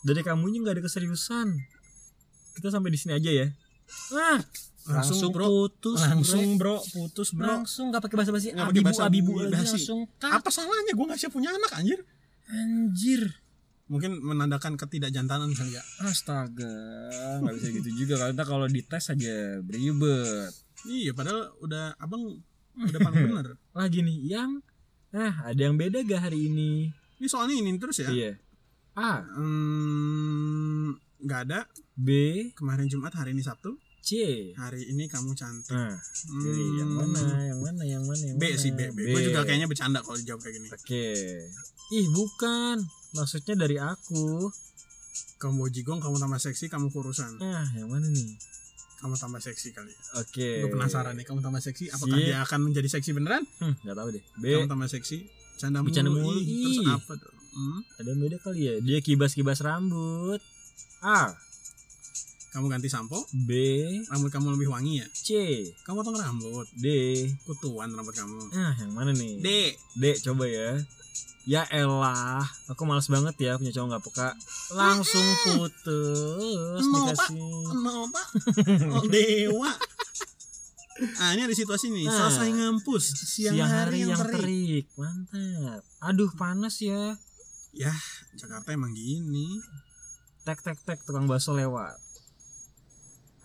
Dari 0.00 0.22
kamunya 0.22 0.62
nggak 0.62 0.78
ada 0.78 0.84
keseriusan. 0.84 1.48
Kita 2.54 2.70
sampai 2.70 2.88
di 2.88 2.98
sini 2.98 3.12
aja 3.14 3.28
ya. 3.28 3.46
Ah, 4.14 4.38
Langsung, 4.86 5.18
langsung, 5.18 5.30
bro. 5.34 5.46
putus. 5.50 5.98
Langsung 5.98 6.46
bre. 6.54 6.58
bro, 6.62 6.76
putus 6.78 7.28
bro. 7.34 7.42
langsung 7.58 7.90
nggak 7.90 8.02
pakai 8.06 8.16
basa-basi. 8.22 8.46
Nggak 8.54 8.66
pakai 8.70 8.74
Abibu 8.78 8.86
basa-basi. 8.86 9.08
abibu 9.10 9.30
Basi. 9.34 9.50
langsung 9.50 10.00
cut. 10.16 10.30
Apa 10.30 10.48
salahnya 10.48 10.92
gue 10.94 11.06
gak 11.10 11.18
siap 11.18 11.32
punya 11.34 11.50
anak 11.50 11.70
anjir? 11.74 12.00
Anjir. 12.46 13.22
Mungkin 13.86 14.18
menandakan 14.18 14.74
ketidakjantanan 14.74 15.50
kali 15.54 15.74
ya. 15.74 15.82
Astaga, 16.02 16.74
nggak 17.38 17.54
bisa 17.54 17.68
gitu 17.70 17.90
juga 17.98 18.14
karena 18.18 18.42
kalau 18.42 18.66
dites 18.66 19.10
aja 19.10 19.34
beribet. 19.62 20.50
Iya, 20.86 21.12
padahal 21.12 21.52
udah 21.60 21.94
abang 21.98 22.22
udah 22.88 23.00
paling 23.00 23.20
bener. 23.26 23.58
Lagi 23.72 24.00
nih 24.00 24.18
yang 24.28 24.60
ah 25.10 25.48
ada 25.48 25.60
yang 25.60 25.74
beda 25.74 26.02
gak 26.02 26.28
hari 26.28 26.46
ini? 26.46 26.90
Ini 27.16 27.26
soalnya 27.26 27.56
ini 27.56 27.76
terus 27.76 28.00
ya. 28.00 28.10
Iya. 28.10 28.32
A, 28.96 29.20
Hmm, 29.36 30.88
nggak 31.20 31.40
ada. 31.48 31.60
B, 31.92 32.08
Kemarin 32.52 32.88
Jumat, 32.88 33.12
hari 33.12 33.32
ini 33.32 33.40
Sabtu. 33.40 33.76
C. 34.00 34.12
Hari 34.54 34.86
ini 34.88 35.04
kamu 35.04 35.34
cantik. 35.34 35.74
Nah, 35.74 35.98
Hmm, 36.30 36.38
jadi 36.38 36.62
yang 36.78 36.90
mana? 36.94 37.18
Yang 37.42 37.58
mana? 37.58 37.82
Yang 37.82 38.04
mana? 38.06 38.22
Yang 38.22 38.36
B 38.36 38.44
mana? 38.44 38.56
sih 38.56 38.70
B. 38.70 38.80
B. 38.94 38.98
Gue 39.10 39.20
juga 39.26 39.40
kayaknya 39.42 39.66
bercanda 39.66 39.98
kalau 39.98 40.14
dijawab 40.14 40.40
kayak 40.40 40.54
gini. 40.54 40.68
Oke. 40.70 41.06
Ih, 41.90 42.06
bukan. 42.08 42.76
Maksudnya 43.12 43.54
dari 43.58 43.76
aku. 43.76 44.46
Kamu 45.36 45.52
mau 45.52 45.68
jigong, 45.68 45.98
kamu 45.98 46.16
tambah 46.16 46.38
seksi, 46.38 46.70
kamu 46.70 46.88
kurusan. 46.88 47.36
Ah, 47.42 47.66
yang 47.74 47.90
mana 47.90 48.06
nih? 48.06 48.30
Kamu 48.96 49.12
tambah 49.12 49.38
seksi 49.38 49.68
kali. 49.70 49.92
Oke. 50.16 50.64
Gue 50.64 50.70
penasaran 50.72 51.12
nih, 51.12 51.24
kamu 51.24 51.40
tambah 51.40 51.60
seksi. 51.60 51.92
Apakah 51.92 52.16
Sip. 52.16 52.24
dia 52.24 52.36
akan 52.40 52.58
menjadi 52.64 52.88
seksi 52.88 53.10
beneran? 53.12 53.44
Hmm, 53.60 53.76
nggak 53.84 53.92
tahu 53.94 54.08
deh. 54.10 54.24
B. 54.36 54.44
Kamu 54.56 54.68
tambah 54.68 54.88
seksi. 54.88 55.18
Canda 55.56 55.80
mulu. 55.80 55.88
Bercanda 55.88 56.10
mulu, 56.10 56.32
Terus 56.36 56.78
apa 56.86 57.12
dong? 57.14 57.36
Hmm? 57.56 57.80
Ada 57.96 58.08
yang 58.08 58.20
beda 58.20 58.36
kali 58.38 58.60
ya? 58.62 58.74
Dia 58.80 58.98
kibas-kibas 59.00 59.60
rambut. 59.60 60.40
A, 61.00 61.32
Kamu 62.52 62.72
ganti 62.72 62.88
sampo, 62.88 63.20
B, 63.36 63.52
rambut 64.08 64.32
kamu 64.32 64.56
lebih 64.56 64.72
wangi 64.72 65.04
ya? 65.04 65.06
C, 65.12 65.28
Kamu 65.84 66.00
potong 66.00 66.16
rambut, 66.16 66.64
D. 66.72 66.88
kutuan 67.44 67.92
rambut 67.92 68.16
kamu. 68.16 68.48
Ah, 68.56 68.72
yang 68.80 68.96
mana 68.96 69.12
nih? 69.12 69.36
D. 69.36 69.48
D 69.92 70.04
coba 70.24 70.48
ya. 70.48 70.80
Ya 71.46 71.62
elah, 71.70 72.42
aku 72.66 72.82
males 72.82 73.06
banget 73.06 73.38
ya 73.38 73.54
punya 73.54 73.70
cowok 73.70 73.86
nggak 73.86 74.02
peka. 74.02 74.28
Langsung 74.74 75.22
putus 75.46 76.82
No, 76.82 77.06
Pak. 77.06 77.30
dikasih. 77.30 77.38
Kenapa? 77.70 78.02
pak? 78.10 78.26
Oh, 78.98 79.04
dewa. 79.06 79.70
Ah 81.22 81.38
ini 81.38 81.46
ada 81.46 81.54
situasi 81.54 81.94
nih. 81.94 82.10
Ah. 82.10 82.26
Selesai 82.26 82.50
ngampus 82.50 83.04
siang, 83.30 83.62
hari, 83.62 84.08
yang, 84.08 84.18
terik. 84.18 84.90
Mantap. 84.98 85.86
Aduh 86.02 86.34
panas 86.34 86.82
ya. 86.82 87.14
Ya 87.70 87.94
Jakarta 88.34 88.74
emang 88.74 88.90
gini. 88.90 89.62
Tek 90.42 90.66
tek 90.66 90.82
tek 90.82 90.98
tukang 91.06 91.30
bakso 91.30 91.54
lewat. 91.54 91.94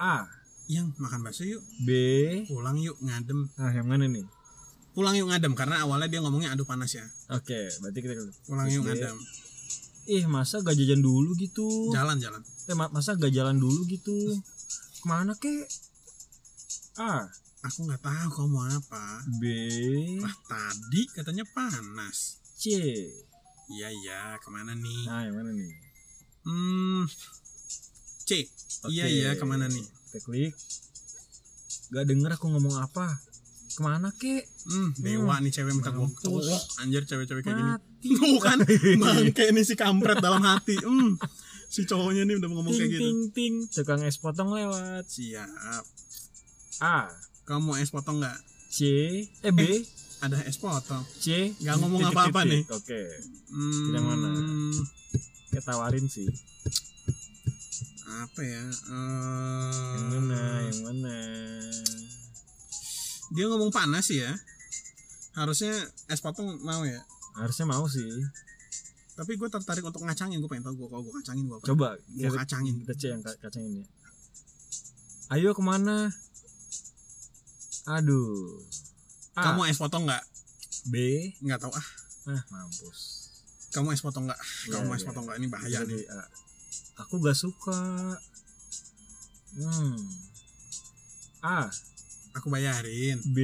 A, 0.01 0.25
Yang 0.65 0.97
makan 0.97 1.21
bakso 1.21 1.45
yuk, 1.45 1.61
B. 1.83 1.89
pulang 2.49 2.81
yuk 2.81 2.97
ngadem. 2.97 3.45
Ah 3.59 3.69
yang 3.69 3.85
mana 3.85 4.09
nih? 4.09 4.25
Pulang 4.91 5.15
yuk 5.15 5.31
ngadem 5.31 5.55
karena 5.55 5.81
awalnya 5.81 6.07
dia 6.07 6.19
ngomongnya 6.19 6.51
aduh 6.51 6.67
panas 6.67 6.91
ya. 6.91 7.05
Oke, 7.31 7.71
berarti 7.79 7.99
kita 7.99 8.13
Pulang 8.43 8.67
yuk 8.67 8.83
B. 8.83 8.91
ngadem. 8.91 9.17
Ih 10.03 10.25
masa 10.25 10.59
gak 10.59 10.73
jajan 10.73 10.99
dulu 10.99 11.31
gitu? 11.35 11.93
Jalan 11.93 12.17
jalan. 12.17 12.41
Eh 12.67 12.75
ma- 12.75 12.91
masa 12.91 13.15
gak 13.15 13.31
jalan 13.31 13.55
dulu 13.55 13.85
gitu? 13.85 14.17
Ke 14.97 15.05
mana 15.05 15.31
kek? 15.33 15.69
A, 16.97 17.23
Aku 17.61 17.85
nggak 17.85 18.01
tahu 18.01 18.29
kamu 18.35 18.49
mau 18.49 18.65
apa. 18.65 19.21
B, 19.37 19.43
Wah 20.17 20.33
tadi 20.43 21.05
katanya 21.07 21.45
panas. 21.47 22.41
C. 22.57 22.73
Iya 23.69 23.87
iya 23.87 24.21
ke 24.35 24.49
mana 24.49 24.73
nih? 24.73 25.01
Nah 25.05 25.21
yang 25.23 25.35
mana 25.37 25.53
nih? 25.53 25.69
Hmm. 26.41 27.05
C. 28.25 28.49
Iya 28.89 29.05
Oke. 29.05 29.13
iya 29.13 29.29
ke 29.37 29.45
mana 29.45 29.69
nih? 29.69 29.85
Kita 30.09 30.19
klik. 30.25 30.57
Gak 31.93 32.09
denger 32.09 32.33
aku 32.33 32.49
ngomong 32.49 32.81
apa. 32.81 33.13
Ke 33.71 33.81
mana 33.81 34.11
kek? 34.11 34.43
Hmm, 34.63 34.91
dewa 34.95 35.35
nih 35.37 35.49
cewek 35.49 35.73
minta 35.73 35.89
gue. 35.89 36.07
Anjir 36.77 37.03
cewek-cewek 37.03 37.41
kayak 37.41 37.55
gini. 37.55 37.71
Mati. 37.71 38.09
Bukan 38.35 38.57
bangke 38.97 39.45
nih 39.49 39.63
si 39.63 39.73
kampret 39.73 40.19
dalam 40.19 40.41
hati. 40.41 40.75
Hmm. 40.77 41.15
Si 41.67 41.83
cowoknya 41.83 42.23
nih 42.23 42.35
udah 42.35 42.49
ngomong 42.49 42.69
ting 42.69 42.81
kayak 42.81 42.91
gitu. 42.91 43.01
ting 43.01 43.19
ting. 43.31 43.53
Tukang 43.65 44.01
es 44.01 44.17
potong 44.17 44.51
lewat. 44.51 45.07
Siap. 45.07 45.83
A, 46.81 47.07
Kamu 47.41 47.75
es 47.75 47.89
potong 47.89 48.19
nggak? 48.19 48.37
C, 48.67 48.79
eh 49.23 49.51
B, 49.51 49.59
Ada 50.19 50.43
es 50.43 50.55
potong. 50.55 51.03
C. 51.17 51.51
Nggak 51.57 51.75
ngomong 51.77 52.01
apa-apa 52.05 52.43
nih. 52.43 52.63
Oke, 52.67 53.01
Hmm, 53.49 53.91
Yang 53.91 54.05
mana? 54.05 54.27
kita 55.47 55.61
tawarin 55.65 56.07
sih. 56.07 56.27
Apa 58.05 58.39
ya? 58.39 58.63
Yang 58.63 60.03
Eh, 60.03 60.07
mana? 60.09 60.39
Yang 60.61 60.79
mana? 60.81 61.15
Dia 63.31 63.45
ngomong 63.47 63.71
panas 63.71 64.11
sih 64.11 64.19
ya. 64.19 64.31
Harusnya 65.35 65.71
es 66.11 66.19
potong 66.19 66.59
mau 66.61 66.83
ya. 66.83 66.99
Harusnya 67.39 67.63
mau 67.63 67.87
sih. 67.87 68.07
Tapi 69.15 69.39
gue 69.39 69.47
tertarik 69.47 69.83
untuk 69.83 70.03
ngacangin. 70.03 70.43
Gue 70.43 70.49
pengen 70.51 70.67
tahu 70.67 70.83
gue 70.83 70.87
kalau 70.91 71.03
gue 71.07 71.13
kacangin 71.23 71.47
gue. 71.47 71.57
Coba 71.63 71.95
kita, 72.11 72.35
kacangin. 72.35 72.75
kita 72.83 72.93
cek 72.95 73.09
yang 73.15 73.21
ka- 73.23 73.39
kacangin 73.39 73.71
ya. 73.81 73.85
Ayo 75.31 75.55
ke 75.55 75.63
mana? 75.63 76.11
Aduh. 77.87 78.59
A, 79.39 79.51
Kamu 79.51 79.63
es 79.71 79.79
potong 79.79 80.03
nggak? 80.03 80.23
B, 80.91 80.95
Nggak 81.39 81.63
tahu 81.63 81.71
ah. 81.71 81.87
ah 82.35 82.43
mampus. 82.51 82.99
Kamu 83.71 83.95
es 83.95 84.03
potong 84.03 84.27
nggak? 84.27 84.39
Iya, 84.67 84.71
Kamu 84.75 84.91
es 84.91 85.01
iya. 85.01 85.07
potong 85.07 85.23
nggak? 85.23 85.37
Ini 85.39 85.47
bahaya 85.47 85.79
Jadi, 85.87 85.95
nih. 85.95 86.03
A. 86.11 86.19
Aku 87.07 87.23
gak 87.23 87.37
suka. 87.39 87.79
Hmm. 89.55 89.97
A, 91.41 91.71
Aku 92.31 92.47
bayarin. 92.47 93.19
B, 93.27 93.37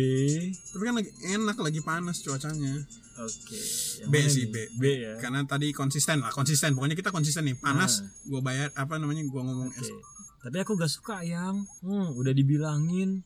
Tapi 0.66 0.82
kan 0.82 0.96
lagi 0.96 1.12
enak 1.28 1.58
lagi 1.58 1.82
panas 1.82 2.20
cuacanya. 2.20 2.88
oke. 3.18 3.60
Yang 4.00 4.08
B 4.08 4.16
sih? 4.26 4.46
B. 4.48 4.56
B 4.74 4.84
ya. 5.02 5.14
Karena 5.18 5.44
tadi 5.44 5.72
konsisten 5.72 6.20
lah, 6.20 6.32
konsisten. 6.32 6.72
Pokoknya 6.72 6.96
kita 6.96 7.12
konsisten 7.12 7.44
nih. 7.44 7.58
Panas, 7.58 8.00
Ah. 8.00 8.08
gue 8.24 8.40
bayar 8.40 8.72
apa 8.74 8.96
namanya? 8.96 9.22
Gue 9.24 9.42
ngomong 9.42 9.70
Oke. 9.70 9.82
es. 9.82 9.92
Tapi 10.40 10.58
aku 10.58 10.76
gak 10.76 10.88
suka 10.88 11.20
yang. 11.22 11.68
Hmm, 11.82 12.14
udah 12.14 12.32
dibilangin. 12.32 13.26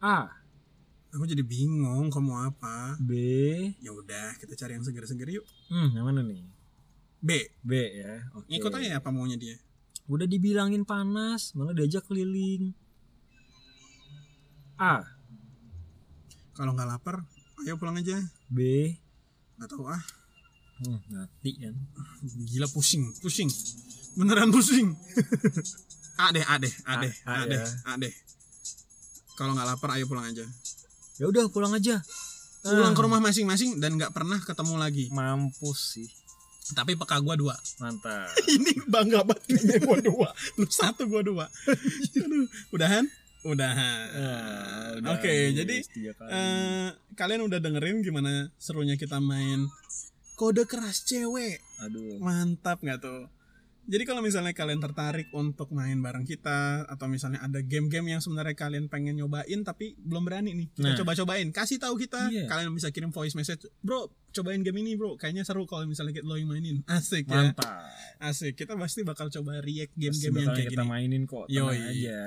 A, 0.00 0.28
Aku 1.10 1.24
jadi 1.24 1.46
bingung 1.46 2.10
kamu 2.10 2.32
apa. 2.48 2.98
B, 2.98 3.12
Ya 3.78 3.92
udah, 3.92 4.34
kita 4.34 4.56
cari 4.56 4.74
yang 4.74 4.82
seger-seger 4.82 5.30
yuk. 5.30 5.46
hmm, 5.68 5.94
yang 5.94 6.04
mana 6.04 6.20
nih? 6.22 6.42
B. 7.20 7.30
B 7.60 7.70
ya. 7.94 8.18
Oke. 8.34 8.50
Ngikut 8.50 8.72
aja 8.72 8.98
apa 8.98 9.08
maunya 9.08 9.36
dia. 9.36 9.54
Udah 10.04 10.26
dibilangin 10.26 10.82
panas, 10.82 11.54
malah 11.54 11.70
diajak 11.70 12.02
keliling. 12.04 12.74
A, 14.74 15.06
Kalau 16.54 16.70
nggak 16.74 16.86
lapar, 16.86 17.22
ayo 17.62 17.74
pulang 17.74 17.98
aja. 17.98 18.14
B, 18.46 18.90
Nggak 19.58 19.70
tahu 19.70 19.86
ah. 19.86 20.02
hmm, 20.82 20.98
mati 21.10 21.50
kan. 21.58 21.74
Gila 22.46 22.66
pusing, 22.70 23.06
pusing. 23.18 23.50
Beneran 24.14 24.50
pusing. 24.50 24.94
A 26.22 26.30
deh, 26.30 26.46
A 26.46 26.54
deh, 26.58 26.70
A 26.86 26.94
deh, 27.02 27.12
A 27.26 27.32
A 27.42 27.46
deh, 27.46 27.58
ya. 27.58 27.66
A 27.90 27.92
deh. 27.98 28.14
Kalau 29.34 29.54
nggak 29.54 29.66
lapar, 29.66 29.98
ayo 29.98 30.06
pulang 30.06 30.26
aja. 30.26 30.46
Ya 31.18 31.26
udah 31.26 31.50
pulang 31.50 31.74
aja. 31.74 31.98
Pulang 32.62 32.94
Ah, 32.94 32.96
ke 32.96 33.02
rumah 33.02 33.18
masing-masing 33.18 33.82
dan 33.82 33.98
nggak 33.98 34.14
pernah 34.14 34.38
ketemu 34.38 34.74
lagi. 34.78 35.04
Mampus 35.10 35.98
sih. 35.98 36.08
Tapi 36.72 36.94
peka 36.94 37.18
gua 37.18 37.34
dua. 37.34 37.54
Mantap. 37.82 38.30
Ini 38.46 38.86
bangga 38.86 39.26
banget 39.26 39.42
kayaknya 39.50 39.78
gua 39.82 39.98
dua. 40.00 40.28
Lu 40.56 40.66
satu 40.70 41.10
gua 41.10 41.22
dua. 41.26 41.44
Aduh, 42.22 42.46
udahan? 42.70 43.04
Udahan. 43.44 44.06
Ah, 44.10 44.88
udah 44.98 45.10
Oke, 45.14 45.28
habis 45.28 45.52
jadi 45.54 45.76
eh 46.32 46.88
kalian 47.12 47.44
udah 47.44 47.60
dengerin 47.60 48.00
gimana 48.00 48.48
serunya 48.56 48.96
kita 48.96 49.20
main 49.20 49.68
kode 50.34 50.64
keras 50.64 51.04
cewek. 51.04 51.60
Aduh. 51.78 52.18
Mantap 52.18 52.80
nggak 52.80 52.98
tuh? 52.98 53.28
Jadi 53.84 54.08
kalau 54.08 54.24
misalnya 54.24 54.56
kalian 54.56 54.80
tertarik 54.80 55.28
untuk 55.36 55.68
main 55.76 56.00
bareng 56.00 56.24
kita 56.24 56.88
atau 56.88 57.04
misalnya 57.04 57.44
ada 57.44 57.60
game-game 57.60 58.16
yang 58.16 58.20
sebenarnya 58.24 58.56
kalian 58.56 58.88
pengen 58.88 59.12
nyobain 59.12 59.60
tapi 59.60 59.92
belum 60.00 60.24
berani 60.24 60.56
nih, 60.56 60.68
kita 60.72 60.88
Nah. 60.88 60.96
coba-cobain. 60.96 61.52
Kasih 61.52 61.76
tahu 61.76 62.00
kita. 62.00 62.32
Iya. 62.32 62.48
Kalian 62.48 62.72
bisa 62.72 62.88
kirim 62.88 63.12
voice 63.12 63.36
message, 63.36 63.68
"Bro, 63.84 64.08
cobain 64.32 64.64
game 64.64 64.80
ini, 64.80 64.96
Bro. 64.96 65.20
Kayaknya 65.20 65.44
seru 65.44 65.68
kalau 65.68 65.84
misalnya 65.84 66.16
lo 66.24 66.40
yang 66.40 66.48
mainin." 66.48 66.80
Asik 66.88 67.28
ya. 67.28 67.52
Mantap. 67.52 67.92
Asik. 68.24 68.56
Kita 68.56 68.72
pasti 68.72 69.04
bakal 69.04 69.28
coba 69.28 69.60
react 69.60 69.92
game-game 69.94 70.32
yang 70.32 70.56
kayak 70.56 70.72
kita 70.72 70.80
gini. 70.80 70.88
mainin 70.88 71.22
kok. 71.28 71.44
Tenang 71.44 71.76
aja. 71.76 72.24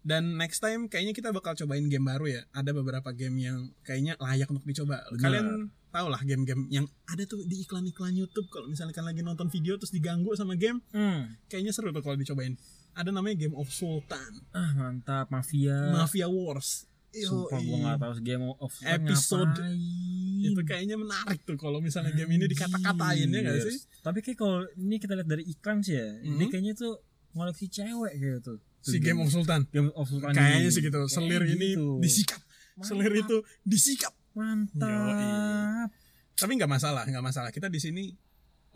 Dan 0.00 0.36
next 0.36 0.60
time 0.60 0.86
kayaknya 0.86 1.12
kita 1.12 1.28
bakal 1.30 1.52
cobain 1.54 1.86
game 1.86 2.06
baru 2.06 2.26
ya. 2.30 2.42
Ada 2.50 2.70
beberapa 2.72 3.10
game 3.12 3.36
yang 3.40 3.58
kayaknya 3.82 4.14
layak 4.16 4.48
untuk 4.48 4.64
dicoba. 4.64 5.02
Benar. 5.10 5.20
Kalian 5.20 5.46
tau 5.88 6.06
lah 6.06 6.20
game-game 6.20 6.68
yang 6.68 6.84
ada 7.04 7.24
tuh 7.24 7.40
di 7.44 7.64
iklan-iklan 7.64 8.12
YouTube 8.12 8.52
kalau 8.52 8.68
misalnya 8.68 8.92
kalian 8.92 9.08
lagi 9.08 9.22
nonton 9.24 9.48
video 9.48 9.80
terus 9.80 9.88
diganggu 9.88 10.36
sama 10.36 10.52
game, 10.52 10.84
Hmm. 10.92 11.32
kayaknya 11.48 11.72
seru 11.72 11.88
tuh 11.90 12.04
kalau 12.04 12.14
dicobain. 12.14 12.54
Ada 12.92 13.08
namanya 13.08 13.38
Game 13.40 13.54
of 13.54 13.70
Sultan, 13.70 14.42
Ah 14.50 14.74
mantap 14.74 15.30
mafia. 15.30 15.88
Mafia 15.88 16.26
Wars. 16.26 16.84
Sumpah 17.08 17.56
gua 17.56 17.76
gak 17.88 17.98
tahu 18.04 18.12
Game 18.20 18.44
of 18.44 18.68
Thrones 18.68 18.84
Episode 19.00 19.54
ngapain. 19.56 20.44
Itu 20.44 20.60
kayaknya 20.60 20.96
menarik 21.00 21.40
tuh 21.40 21.56
kalau 21.56 21.80
misalnya 21.80 22.12
game 22.12 22.36
ini 22.36 22.44
dikata-katain 22.44 23.32
ya 23.32 23.40
gak 23.40 23.58
sih? 23.64 23.80
Tapi 24.04 24.18
kayak 24.20 24.36
kalau 24.36 24.60
ini 24.76 25.00
kita 25.00 25.16
lihat 25.16 25.26
dari 25.26 25.44
iklan 25.46 25.80
sih 25.80 25.96
ya, 25.96 26.20
ini 26.20 26.44
Mhm. 26.46 26.50
kayaknya 26.52 26.74
tuh 26.76 27.00
ngoleksi 27.32 27.66
cewek. 27.66 28.12
Tuh 28.44 28.60
Si 28.88 28.98
Game 29.04 29.20
of 29.20 29.28
Sultan. 29.28 29.60
Game 29.68 29.90
of 29.92 30.06
Sultan 30.08 30.32
Kayaknya 30.32 30.70
sih 30.72 30.82
gitu. 30.82 31.00
Kayak 31.04 31.12
Selir 31.12 31.42
ini 31.44 31.76
gitu. 31.76 32.00
disikap. 32.00 32.40
Selir 32.80 33.12
Mantap. 33.12 33.24
itu 33.26 33.36
disikap. 33.66 34.14
Mantap. 34.32 35.90
Tapi 36.38 36.52
nggak 36.54 36.70
masalah, 36.70 37.04
nggak 37.04 37.24
masalah. 37.24 37.50
Kita 37.50 37.66
di 37.66 37.82
sini 37.82 38.14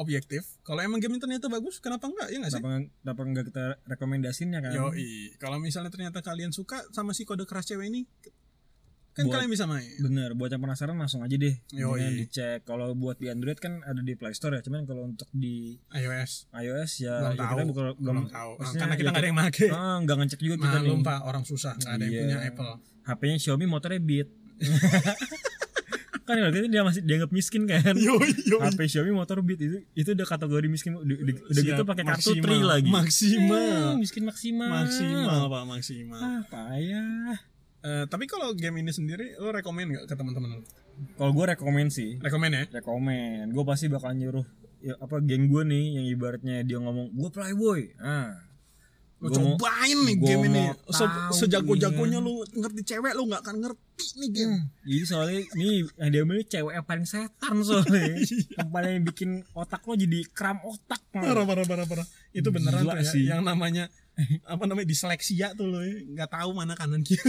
objektif. 0.00 0.58
Kalau 0.66 0.82
emang 0.82 0.98
game 0.98 1.20
ternyata 1.22 1.46
bagus, 1.46 1.78
kenapa 1.78 2.10
enggak? 2.10 2.28
Ya 2.32 2.36
nggak 2.42 2.52
sih? 2.52 2.62
Kenapa, 2.62 2.90
kenapa 2.90 3.20
nggak 3.22 3.44
kita 3.52 3.64
rekomendasiin 3.86 4.50
ya 4.50 4.60
kan? 4.60 4.72
Yoi. 4.74 5.36
Kalau 5.38 5.62
misalnya 5.62 5.94
ternyata 5.94 6.24
kalian 6.24 6.50
suka 6.50 6.82
sama 6.90 7.14
si 7.14 7.22
kode 7.22 7.46
keras 7.46 7.70
cewek 7.70 7.86
ini, 7.86 8.08
kan 9.12 9.24
Buat- 9.24 9.34
kalian 9.38 9.50
bisa 9.50 9.64
main. 9.64 9.92
Bener, 9.98 10.32
buat 10.32 10.48
yang 10.48 10.58
penasaran 10.58 10.96
langsung 10.96 11.20
aja 11.20 11.32
deh. 11.32 11.52
Yoi. 11.70 11.84
Mendingan 12.00 12.16
dicek. 12.18 12.58
Kalau 12.62 12.92
buat 12.92 13.16
di 13.16 13.28
Android 13.28 13.56
kan 13.56 13.80
ada 13.82 14.00
di 14.00 14.12
Play 14.12 14.32
Store 14.32 14.52
ya. 14.52 14.60
Cuman 14.60 14.82
kalau 14.82 15.04
untuk 15.06 15.28
di 15.30 15.76
iOS 15.90 16.48
iOS 16.50 16.92
ya, 16.98 17.14
belum 17.18 17.30
ya 17.30 17.38
tahu, 17.38 17.52
kita 17.52 17.64
bukan 17.66 17.84
belum 17.98 18.24
tahu. 18.26 18.50
maksudnya 18.56 18.80
Karena 18.80 18.94
kita 18.94 19.02
ya 19.02 19.10
nggak 19.10 19.20
ada 19.20 19.28
yang 19.28 19.38
make. 19.38 19.64
Ah, 19.68 19.96
nggak 19.98 20.16
ngecek 20.18 20.40
juga 20.40 20.56
kita 20.58 20.78
Malum 20.78 20.98
nih. 20.98 21.06
pak, 21.06 21.18
orang 21.22 21.42
susah 21.42 21.72
nggak 21.74 21.92
ada 21.92 22.02
yang 22.02 22.10
Iya. 22.10 22.22
punya 22.22 22.38
Apple. 22.42 22.72
HP-nya 23.02 23.36
Xiaomi 23.38 23.66
motornya 23.66 24.00
Beat. 24.00 24.28
kan 26.22 26.38
gitu 26.38 26.70
dia 26.70 26.86
masih 26.86 27.02
dianggap 27.02 27.30
miskin 27.30 27.66
kan. 27.66 27.92
Yoi, 27.92 28.30
yoi. 28.46 28.62
HP 28.62 28.80
Xiaomi 28.88 29.10
motor 29.10 29.42
Beat 29.42 29.60
itu 29.60 29.76
itu 29.92 30.08
udah 30.14 30.24
kategori 30.24 30.66
miskin 30.66 30.94
udah, 30.94 31.18
gitu 31.52 31.82
pakai 31.82 32.04
kartu 32.06 32.38
tri 32.38 32.62
lagi. 32.62 32.86
Maksimal. 32.88 33.92
Eh, 33.92 33.94
miskin 33.98 34.22
maksimal. 34.24 34.70
Maksimal 34.70 35.40
pak, 35.50 35.62
maksimal. 35.66 36.20
Ah, 36.22 36.40
payah. 36.46 37.36
Eh, 37.82 38.04
tapi 38.06 38.24
kalau 38.24 38.52
game 38.52 38.78
ini 38.78 38.90
sendiri, 38.90 39.34
lo 39.36 39.50
rekomend 39.50 39.90
nggak 39.90 40.04
ke 40.06 40.14
teman-teman 40.14 40.56
lo? 40.56 40.62
Kalau 41.14 41.32
gue 41.32 41.44
rekomen 41.48 41.88
sih, 41.88 42.14
Rekomend 42.16 42.52
ya? 42.52 42.64
rekomen. 42.72 43.50
Gue 43.50 43.64
pasti 43.64 43.86
bakal 43.86 44.12
nyuruh 44.12 44.46
ya, 44.78 44.94
apa 44.96 45.18
geng 45.18 45.46
gue 45.46 45.62
nih 45.62 45.84
yang 45.92 46.06
ibaratnya 46.08 46.62
dia 46.62 46.78
ngomong 46.78 47.10
gue 47.10 47.28
playboy. 47.28 47.90
Ah. 47.98 48.38
Lo 49.18 49.30
Gua 49.30 49.38
mau- 49.38 49.54
cobain 49.54 49.98
nih 50.00 50.16
gua 50.16 50.26
game 50.28 50.44
ini. 50.48 50.62
Se 50.88 51.04
Sejago-jagonya 51.36 52.18
lu 52.18 52.42
ngerti 52.44 52.82
cewek 52.84 53.14
lu 53.14 53.26
nggak 53.26 53.42
akan 53.42 53.56
ngerti 53.60 54.06
nih 54.16 54.30
game. 54.32 54.50
Hmm, 54.52 54.66
Jadi 54.82 55.04
soalnya 55.04 55.38
nih 55.54 55.72
yang 55.94 56.10
dia 56.10 56.20
ambil 56.22 56.38
cewek 56.44 56.72
yang 56.74 56.82
paling 56.82 57.06
setan 57.06 57.54
soalnya. 57.60 58.02
Iya. 58.18 58.58
yang 58.58 58.70
paling 58.70 58.94
bikin 59.04 59.30
otak 59.52 59.82
lo 59.82 59.94
jadi 59.94 60.26
kram 60.28 60.58
otak. 60.60 60.98
Parah, 61.08 61.42
parah, 61.44 61.62
parah, 61.62 61.86
parah. 61.86 62.06
Itu 62.30 62.50
beneran 62.50 62.82
Gila 62.82 62.92
tuh 62.92 62.98
ya. 62.98 63.10
sih. 63.10 63.22
Yang 63.24 63.42
namanya 63.44 63.84
apa 64.44 64.68
namanya 64.68 64.84
disleksia 64.84 65.56
tuh 65.56 65.72
lo 65.72 65.80
ya. 65.80 65.96
nggak 66.04 66.30
tahu 66.30 66.50
mana 66.52 66.76
kanan 66.76 67.00
kiri. 67.00 67.22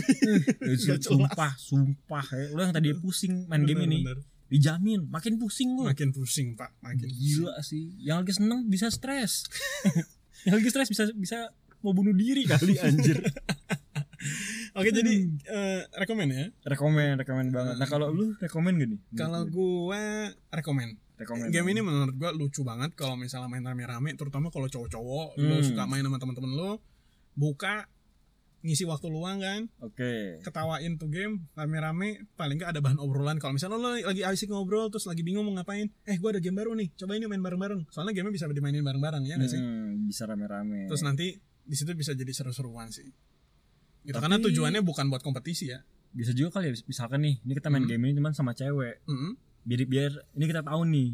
Eh, 0.67 0.76
jelas. 0.84 1.00
sumpah, 1.08 1.56
sumpah 1.56 2.26
ya. 2.28 2.48
Lo 2.52 2.60
yang 2.60 2.76
tadi 2.76 2.91
pusing 3.00 3.48
main 3.48 3.63
game 3.63 3.88
ini, 3.88 4.04
Bener, 4.04 4.19
bener. 4.19 4.52
dijamin 4.52 5.02
makin 5.08 5.39
pusing 5.39 5.80
lo. 5.80 5.88
Makin 5.88 6.12
pusing 6.12 6.60
pak, 6.60 6.76
makin 6.84 7.08
Gila 7.08 7.56
sih. 7.63 7.96
Yang 8.04 8.17
lagi 8.19 8.34
seneng 8.43 8.60
bisa 8.67 8.91
stres. 8.91 9.48
yang 10.46 10.60
lagi 10.60 10.69
stres 10.69 10.91
bisa 10.91 11.04
bisa 11.15 11.38
mau 11.80 11.96
bunuh 11.96 12.12
diri 12.12 12.43
kali 12.52 12.76
anjir. 12.80 13.24
Oke 14.74 14.89
jadi 14.89 15.13
eh, 15.30 15.82
rekomend 16.00 16.32
ya. 16.32 16.46
rekomen, 16.65 17.19
rekomen 17.19 17.48
banget. 17.52 17.76
Nah, 17.78 17.88
kalau 17.88 18.10
lu 18.10 18.34
rekomen 18.39 18.76
gak 18.80 18.89
nih? 18.91 19.00
Kalau 19.13 19.46
gua 19.48 20.32
rekomend. 20.50 20.98
Rekomen. 21.15 21.49
Game 21.49 21.69
ini 21.69 21.80
menurut 21.80 22.13
gua 22.13 22.32
lucu 22.32 22.62
banget 22.62 22.93
kalau 22.93 23.13
misalnya 23.13 23.47
main 23.47 23.62
rame-rame, 23.62 24.13
terutama 24.13 24.47
kalau 24.47 24.65
cowok-cowok, 24.65 25.38
lo 25.38 25.56
Hmm. 25.56 25.63
suka 25.63 25.84
main 25.86 26.02
sama 26.02 26.17
teman-teman 26.17 26.52
lo, 26.52 26.71
buka 27.34 27.86
ngisi 28.63 28.88
waktu 28.88 29.12
luang 29.12 29.43
kan, 29.43 29.67
Oke. 29.84 30.39
ketawain 30.39 30.95
tuh 30.95 31.12
game 31.12 31.52
rame-rame, 31.52 32.32
paling 32.34 32.56
nggak 32.56 32.71
ada 32.71 32.80
bahan 32.80 32.95
obrolan. 32.95 33.36
Kalau 33.36 33.52
misalnya 33.52 33.76
lo 33.76 33.91
lagi 33.91 34.23
asik 34.23 34.47
ngobrol 34.47 34.88
terus 34.88 35.04
lagi 35.04 35.19
bingung 35.19 35.43
mau 35.43 35.52
ngapain, 35.54 35.91
eh 36.04 36.15
gua 36.15 36.32
ada 36.32 36.39
game 36.39 36.56
baru 36.56 36.71
nih, 36.71 36.95
coba 36.95 37.13
ini 37.13 37.28
main 37.28 37.43
bareng-bareng. 37.43 37.91
Soalnya 37.91 38.15
game 38.15 38.32
bisa 38.32 38.47
dimainin 38.47 38.80
bareng-bareng 38.82 39.28
ya 39.28 39.36
nggak 39.36 39.52
sih? 39.52 39.60
Hmm, 39.60 40.08
bisa 40.08 40.23
rame-rame. 40.23 40.88
Terus 40.88 41.04
nanti 41.04 41.36
di 41.63 41.76
situ 41.76 41.91
bisa 41.91 42.15
jadi 42.15 42.32
seru-seruan 42.32 42.88
sih. 42.88 43.04
Gitu. 44.04 44.15
Tapi- 44.15 44.23
Karena 44.23 44.39
tujuannya 44.39 44.80
bukan 44.80 45.08
buat 45.08 45.19
kompetisi 45.19 45.67
ya. 45.69 45.84
bisa 46.13 46.30
juga 46.30 46.62
kali 46.62 46.69
ya 46.69 46.78
misalkan 46.86 47.26
nih, 47.26 47.41
ini 47.41 47.52
kita 47.52 47.67
main 47.67 47.84
Hmm. 47.84 47.89
game 47.89 48.04
ini 48.06 48.21
cuman 48.21 48.32
sama 48.32 48.54
cewek. 48.54 49.02
Mm-mm. 49.10 49.34
Biar 49.63 49.80
biar 49.88 50.12
ini 50.34 50.45
kita 50.45 50.62
tahu 50.62 50.84
nih. 50.86 51.10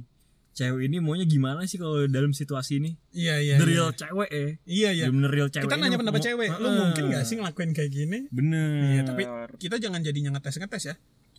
Cewek 0.49 0.91
ini 0.91 0.97
maunya 0.99 1.23
gimana 1.23 1.63
sih 1.63 1.79
kalau 1.79 2.03
dalam 2.09 2.35
situasi 2.35 2.83
ini? 2.83 2.91
Iya 3.15 3.35
iya. 3.39 3.55
The 3.61 3.63
iya. 3.63 3.71
real 3.79 3.89
cewek 3.95 4.29
eh. 4.33 4.51
Iya 4.67 4.89
iya. 4.91 5.05
Bener 5.07 5.31
real 5.31 5.47
cewek. 5.47 5.69
Kita 5.69 5.77
nanya 5.79 5.95
pendapat 5.95 6.19
cewek, 6.19 6.49
lo 6.57 6.67
mungkin 6.73 7.03
gak 7.13 7.23
sih 7.23 7.35
ngelakuin 7.39 7.71
kayak 7.71 7.91
gini? 7.93 8.27
Bener. 8.27 8.91
Iya, 8.91 9.01
tapi 9.07 9.23
kita 9.55 9.79
jangan 9.79 10.03
jadinya 10.03 10.35
ngetes-ngetes 10.35 10.83
ya. 10.83 10.95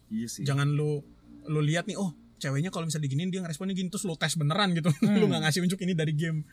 iya 0.09 0.27
sih. 0.31 0.43
Jangan 0.47 0.73
lu 0.73 1.05
lu 1.45 1.61
lihat 1.61 1.85
nih, 1.85 2.01
oh 2.01 2.15
ceweknya 2.41 2.73
kalau 2.73 2.89
bisa 2.89 2.97
diginin 2.97 3.29
dia 3.29 3.45
ngeresponnya 3.45 3.77
gini 3.77 3.93
terus 3.93 4.09
lu 4.09 4.17
tes 4.17 4.33
beneran 4.41 4.73
gitu. 4.73 4.89
lu 5.05 5.11
Hmm. 5.21 5.29
nggak 5.29 5.43
ngasih 5.45 5.61
unjuk 5.69 5.81
ini 5.85 5.93
dari 5.93 6.17
game. 6.17 6.47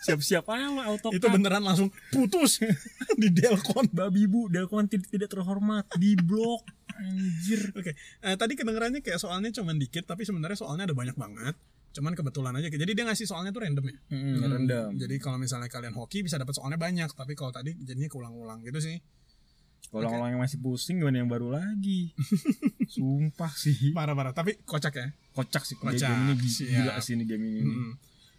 Siap-siap 0.00 0.44
aja 0.46 0.64
auto 0.82 1.08
Itu 1.10 1.28
beneran 1.28 1.60
langsung 1.60 1.92
putus 2.08 2.60
di 3.20 3.28
Delcon. 3.28 3.86
babi 3.90 4.24
bu 4.24 4.46
Delcon 4.46 4.86
tidak, 4.86 5.08
tidak 5.08 5.28
terhormat 5.28 5.84
di 5.94 6.16
blok 6.16 6.64
anjir 6.92 7.68
Oke, 7.72 7.92
eh, 7.94 8.34
tadi 8.34 8.52
kedengerannya 8.54 8.98
kayak 8.98 9.16
soalnya 9.16 9.52
cuman 9.52 9.76
dikit, 9.76 10.04
tapi 10.04 10.22
sebenarnya 10.22 10.56
soalnya 10.56 10.84
ada 10.84 10.92
banyak 10.92 11.14
banget. 11.14 11.52
Cuman 11.90 12.12
kebetulan 12.12 12.54
aja. 12.54 12.68
Jadi 12.68 12.86
dia 12.88 13.02
ngasih 13.02 13.26
soalnya 13.26 13.50
tuh 13.50 13.60
random 13.60 13.82
ya. 13.84 13.96
hmm, 14.06 14.20
Hmm. 14.36 14.46
rendam 14.48 14.90
Jadi 14.94 15.14
kalau 15.16 15.36
misalnya 15.36 15.66
kalian 15.66 15.92
hoki 15.92 16.20
bisa 16.20 16.36
dapat 16.36 16.52
soalnya 16.52 16.76
banyak, 16.76 17.10
tapi 17.10 17.32
kalau 17.34 17.50
tadi 17.50 17.76
jadinya 17.76 18.06
keulang-ulang 18.06 18.62
gitu 18.62 18.78
sih. 18.78 18.98
kalau 19.82 20.06
orang 20.08 20.30
yang 20.30 20.40
masih 20.40 20.56
pusing 20.56 20.96
gimana 20.96 21.18
yang 21.18 21.26
baru 21.26 21.50
lagi 21.50 22.14
sumpah 22.86 23.50
sih 23.50 23.90
Parah-parah, 23.90 24.30
tapi 24.30 24.54
kocak 24.62 24.94
ya. 24.94 25.08
kocak 25.30 25.62
sih 25.62 25.74
Kocak, 25.74 26.06
game 26.06 26.22
ini 26.22 26.34
gi- 26.38 26.52
siap. 26.54 26.74
gila 26.78 26.94
sih 27.00 27.12
ini 27.12 27.24
game 27.24 27.42
ini 27.44 27.60
Hmm. 27.60 27.92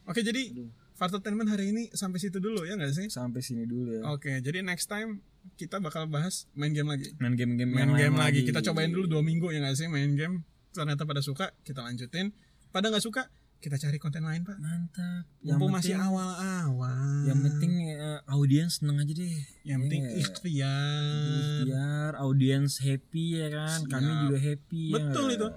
Oke, 0.04 0.22
jadi 0.22 0.48
Aduh. 0.50 0.70
Fartotainment 1.02 1.50
hari 1.50 1.66
ini 1.68 1.90
sampai 1.92 2.22
situ 2.22 2.38
dulu 2.38 2.62
ya 2.62 2.78
nggak 2.78 2.94
sih? 2.94 3.08
sampai 3.10 3.42
sini 3.42 3.66
dulu 3.66 3.90
ya 3.92 4.02
Oke, 4.08 4.38
jadi 4.38 4.62
next 4.62 4.86
time 4.86 5.26
kita 5.58 5.78
bakal 5.78 6.06
bahas 6.06 6.46
main 6.54 6.70
game 6.70 6.86
lagi. 6.86 7.10
main 7.18 7.34
game-game 7.34 7.66
Main 7.68 7.90
yang 7.90 7.98
game 8.00 8.14
lain 8.14 8.22
lagi. 8.22 8.46
Kita 8.46 8.62
cobain 8.62 8.94
dulu 8.94 9.10
dua 9.10 9.22
minggu 9.22 9.50
ya 9.50 9.58
nggak 9.60 9.74
sih 9.76 9.90
main 9.90 10.14
game. 10.14 10.46
Ternyata 10.70 11.02
pada 11.02 11.20
suka, 11.20 11.50
kita 11.60 11.82
lanjutin. 11.82 12.30
Pada 12.70 12.88
nggak 12.88 13.02
suka, 13.02 13.26
kita 13.58 13.76
cari 13.76 13.98
konten 13.98 14.22
lain 14.22 14.42
pak. 14.42 14.56
mantap 14.56 15.26
Mumpung 15.42 15.74
masih 15.74 15.98
penting- 15.98 16.06
awal-awal. 16.06 17.26
yang 17.26 17.40
penting 17.42 17.72
eh, 17.92 18.22
audiens 18.28 18.78
seneng 18.78 18.98
aja 18.98 19.10
deh 19.12 19.36
yang 19.64 19.82
penting 19.82 20.02
Iya. 20.04 20.18
ikhtiar. 20.20 21.62
biar 21.64 22.14
audiens 22.16 22.78
happy 22.80 23.26
ya 23.36 23.48
kan 23.50 23.80
kami 23.88 24.06
Siap. 24.08 24.22
juga 24.24 24.38
happy 24.40 24.82
ya 24.84 24.94
Betul 24.96 25.26
nggak? 25.26 25.36
itu. 25.36 25.48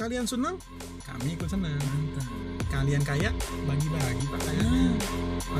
Kalian 0.00 0.24
senang, 0.24 0.56
kami 1.04 1.36
ikut 1.36 1.44
senang. 1.44 1.76
mantap 1.76 2.24
Kalian 2.72 3.04
kaya, 3.04 3.28
bagi-bagi 3.68 4.24
pak 4.32 4.40
kayaknya. 4.48 4.96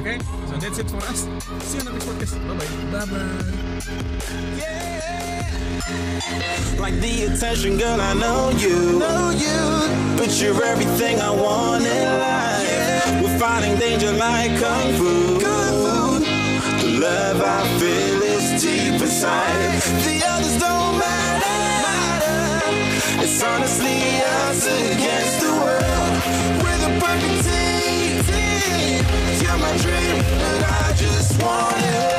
Oke, 0.00 0.14
so 0.48 0.54
that's 0.56 0.80
it 0.80 0.88
for 0.88 1.02
us. 1.12 1.28
See 1.68 1.76
you 1.76 1.84
next 1.84 2.08
podcast. 2.08 2.40
Bye 2.48 2.56
bye. 2.56 2.72
bye 2.88 3.04
bye 3.04 3.52
Like 6.80 6.96
the 7.04 7.28
attention, 7.28 7.76
girl, 7.76 8.00
I 8.00 8.16
know 8.16 8.48
you. 8.56 8.96
Know 8.96 9.28
you. 9.36 9.60
But 10.16 10.32
you're 10.40 10.56
everything 10.56 11.20
I 11.20 11.28
want 11.36 11.84
in 11.84 12.08
life. 12.24 13.20
We're 13.20 13.36
fighting 13.36 13.76
danger 13.76 14.16
like 14.16 14.56
kung 14.56 14.88
fu. 14.96 15.36
The 16.80 16.96
love 16.96 17.44
I 17.44 17.60
feel 17.76 18.24
is 18.24 18.56
deep 18.56 19.04
inside. 19.04 19.84
The 20.00 20.19
Honestly, 23.42 24.20
us 24.48 24.66
against 24.66 25.40
the 25.40 25.52
world. 25.52 26.60
We're 26.62 26.78
the 26.78 27.00
perfect 27.00 27.44
team. 27.46 28.20
You're 29.40 29.56
my 29.56 29.76
dream, 29.78 30.22
and 30.22 30.64
I 30.64 30.92
just 30.94 31.42
want 31.42 31.76
it. 31.78 32.09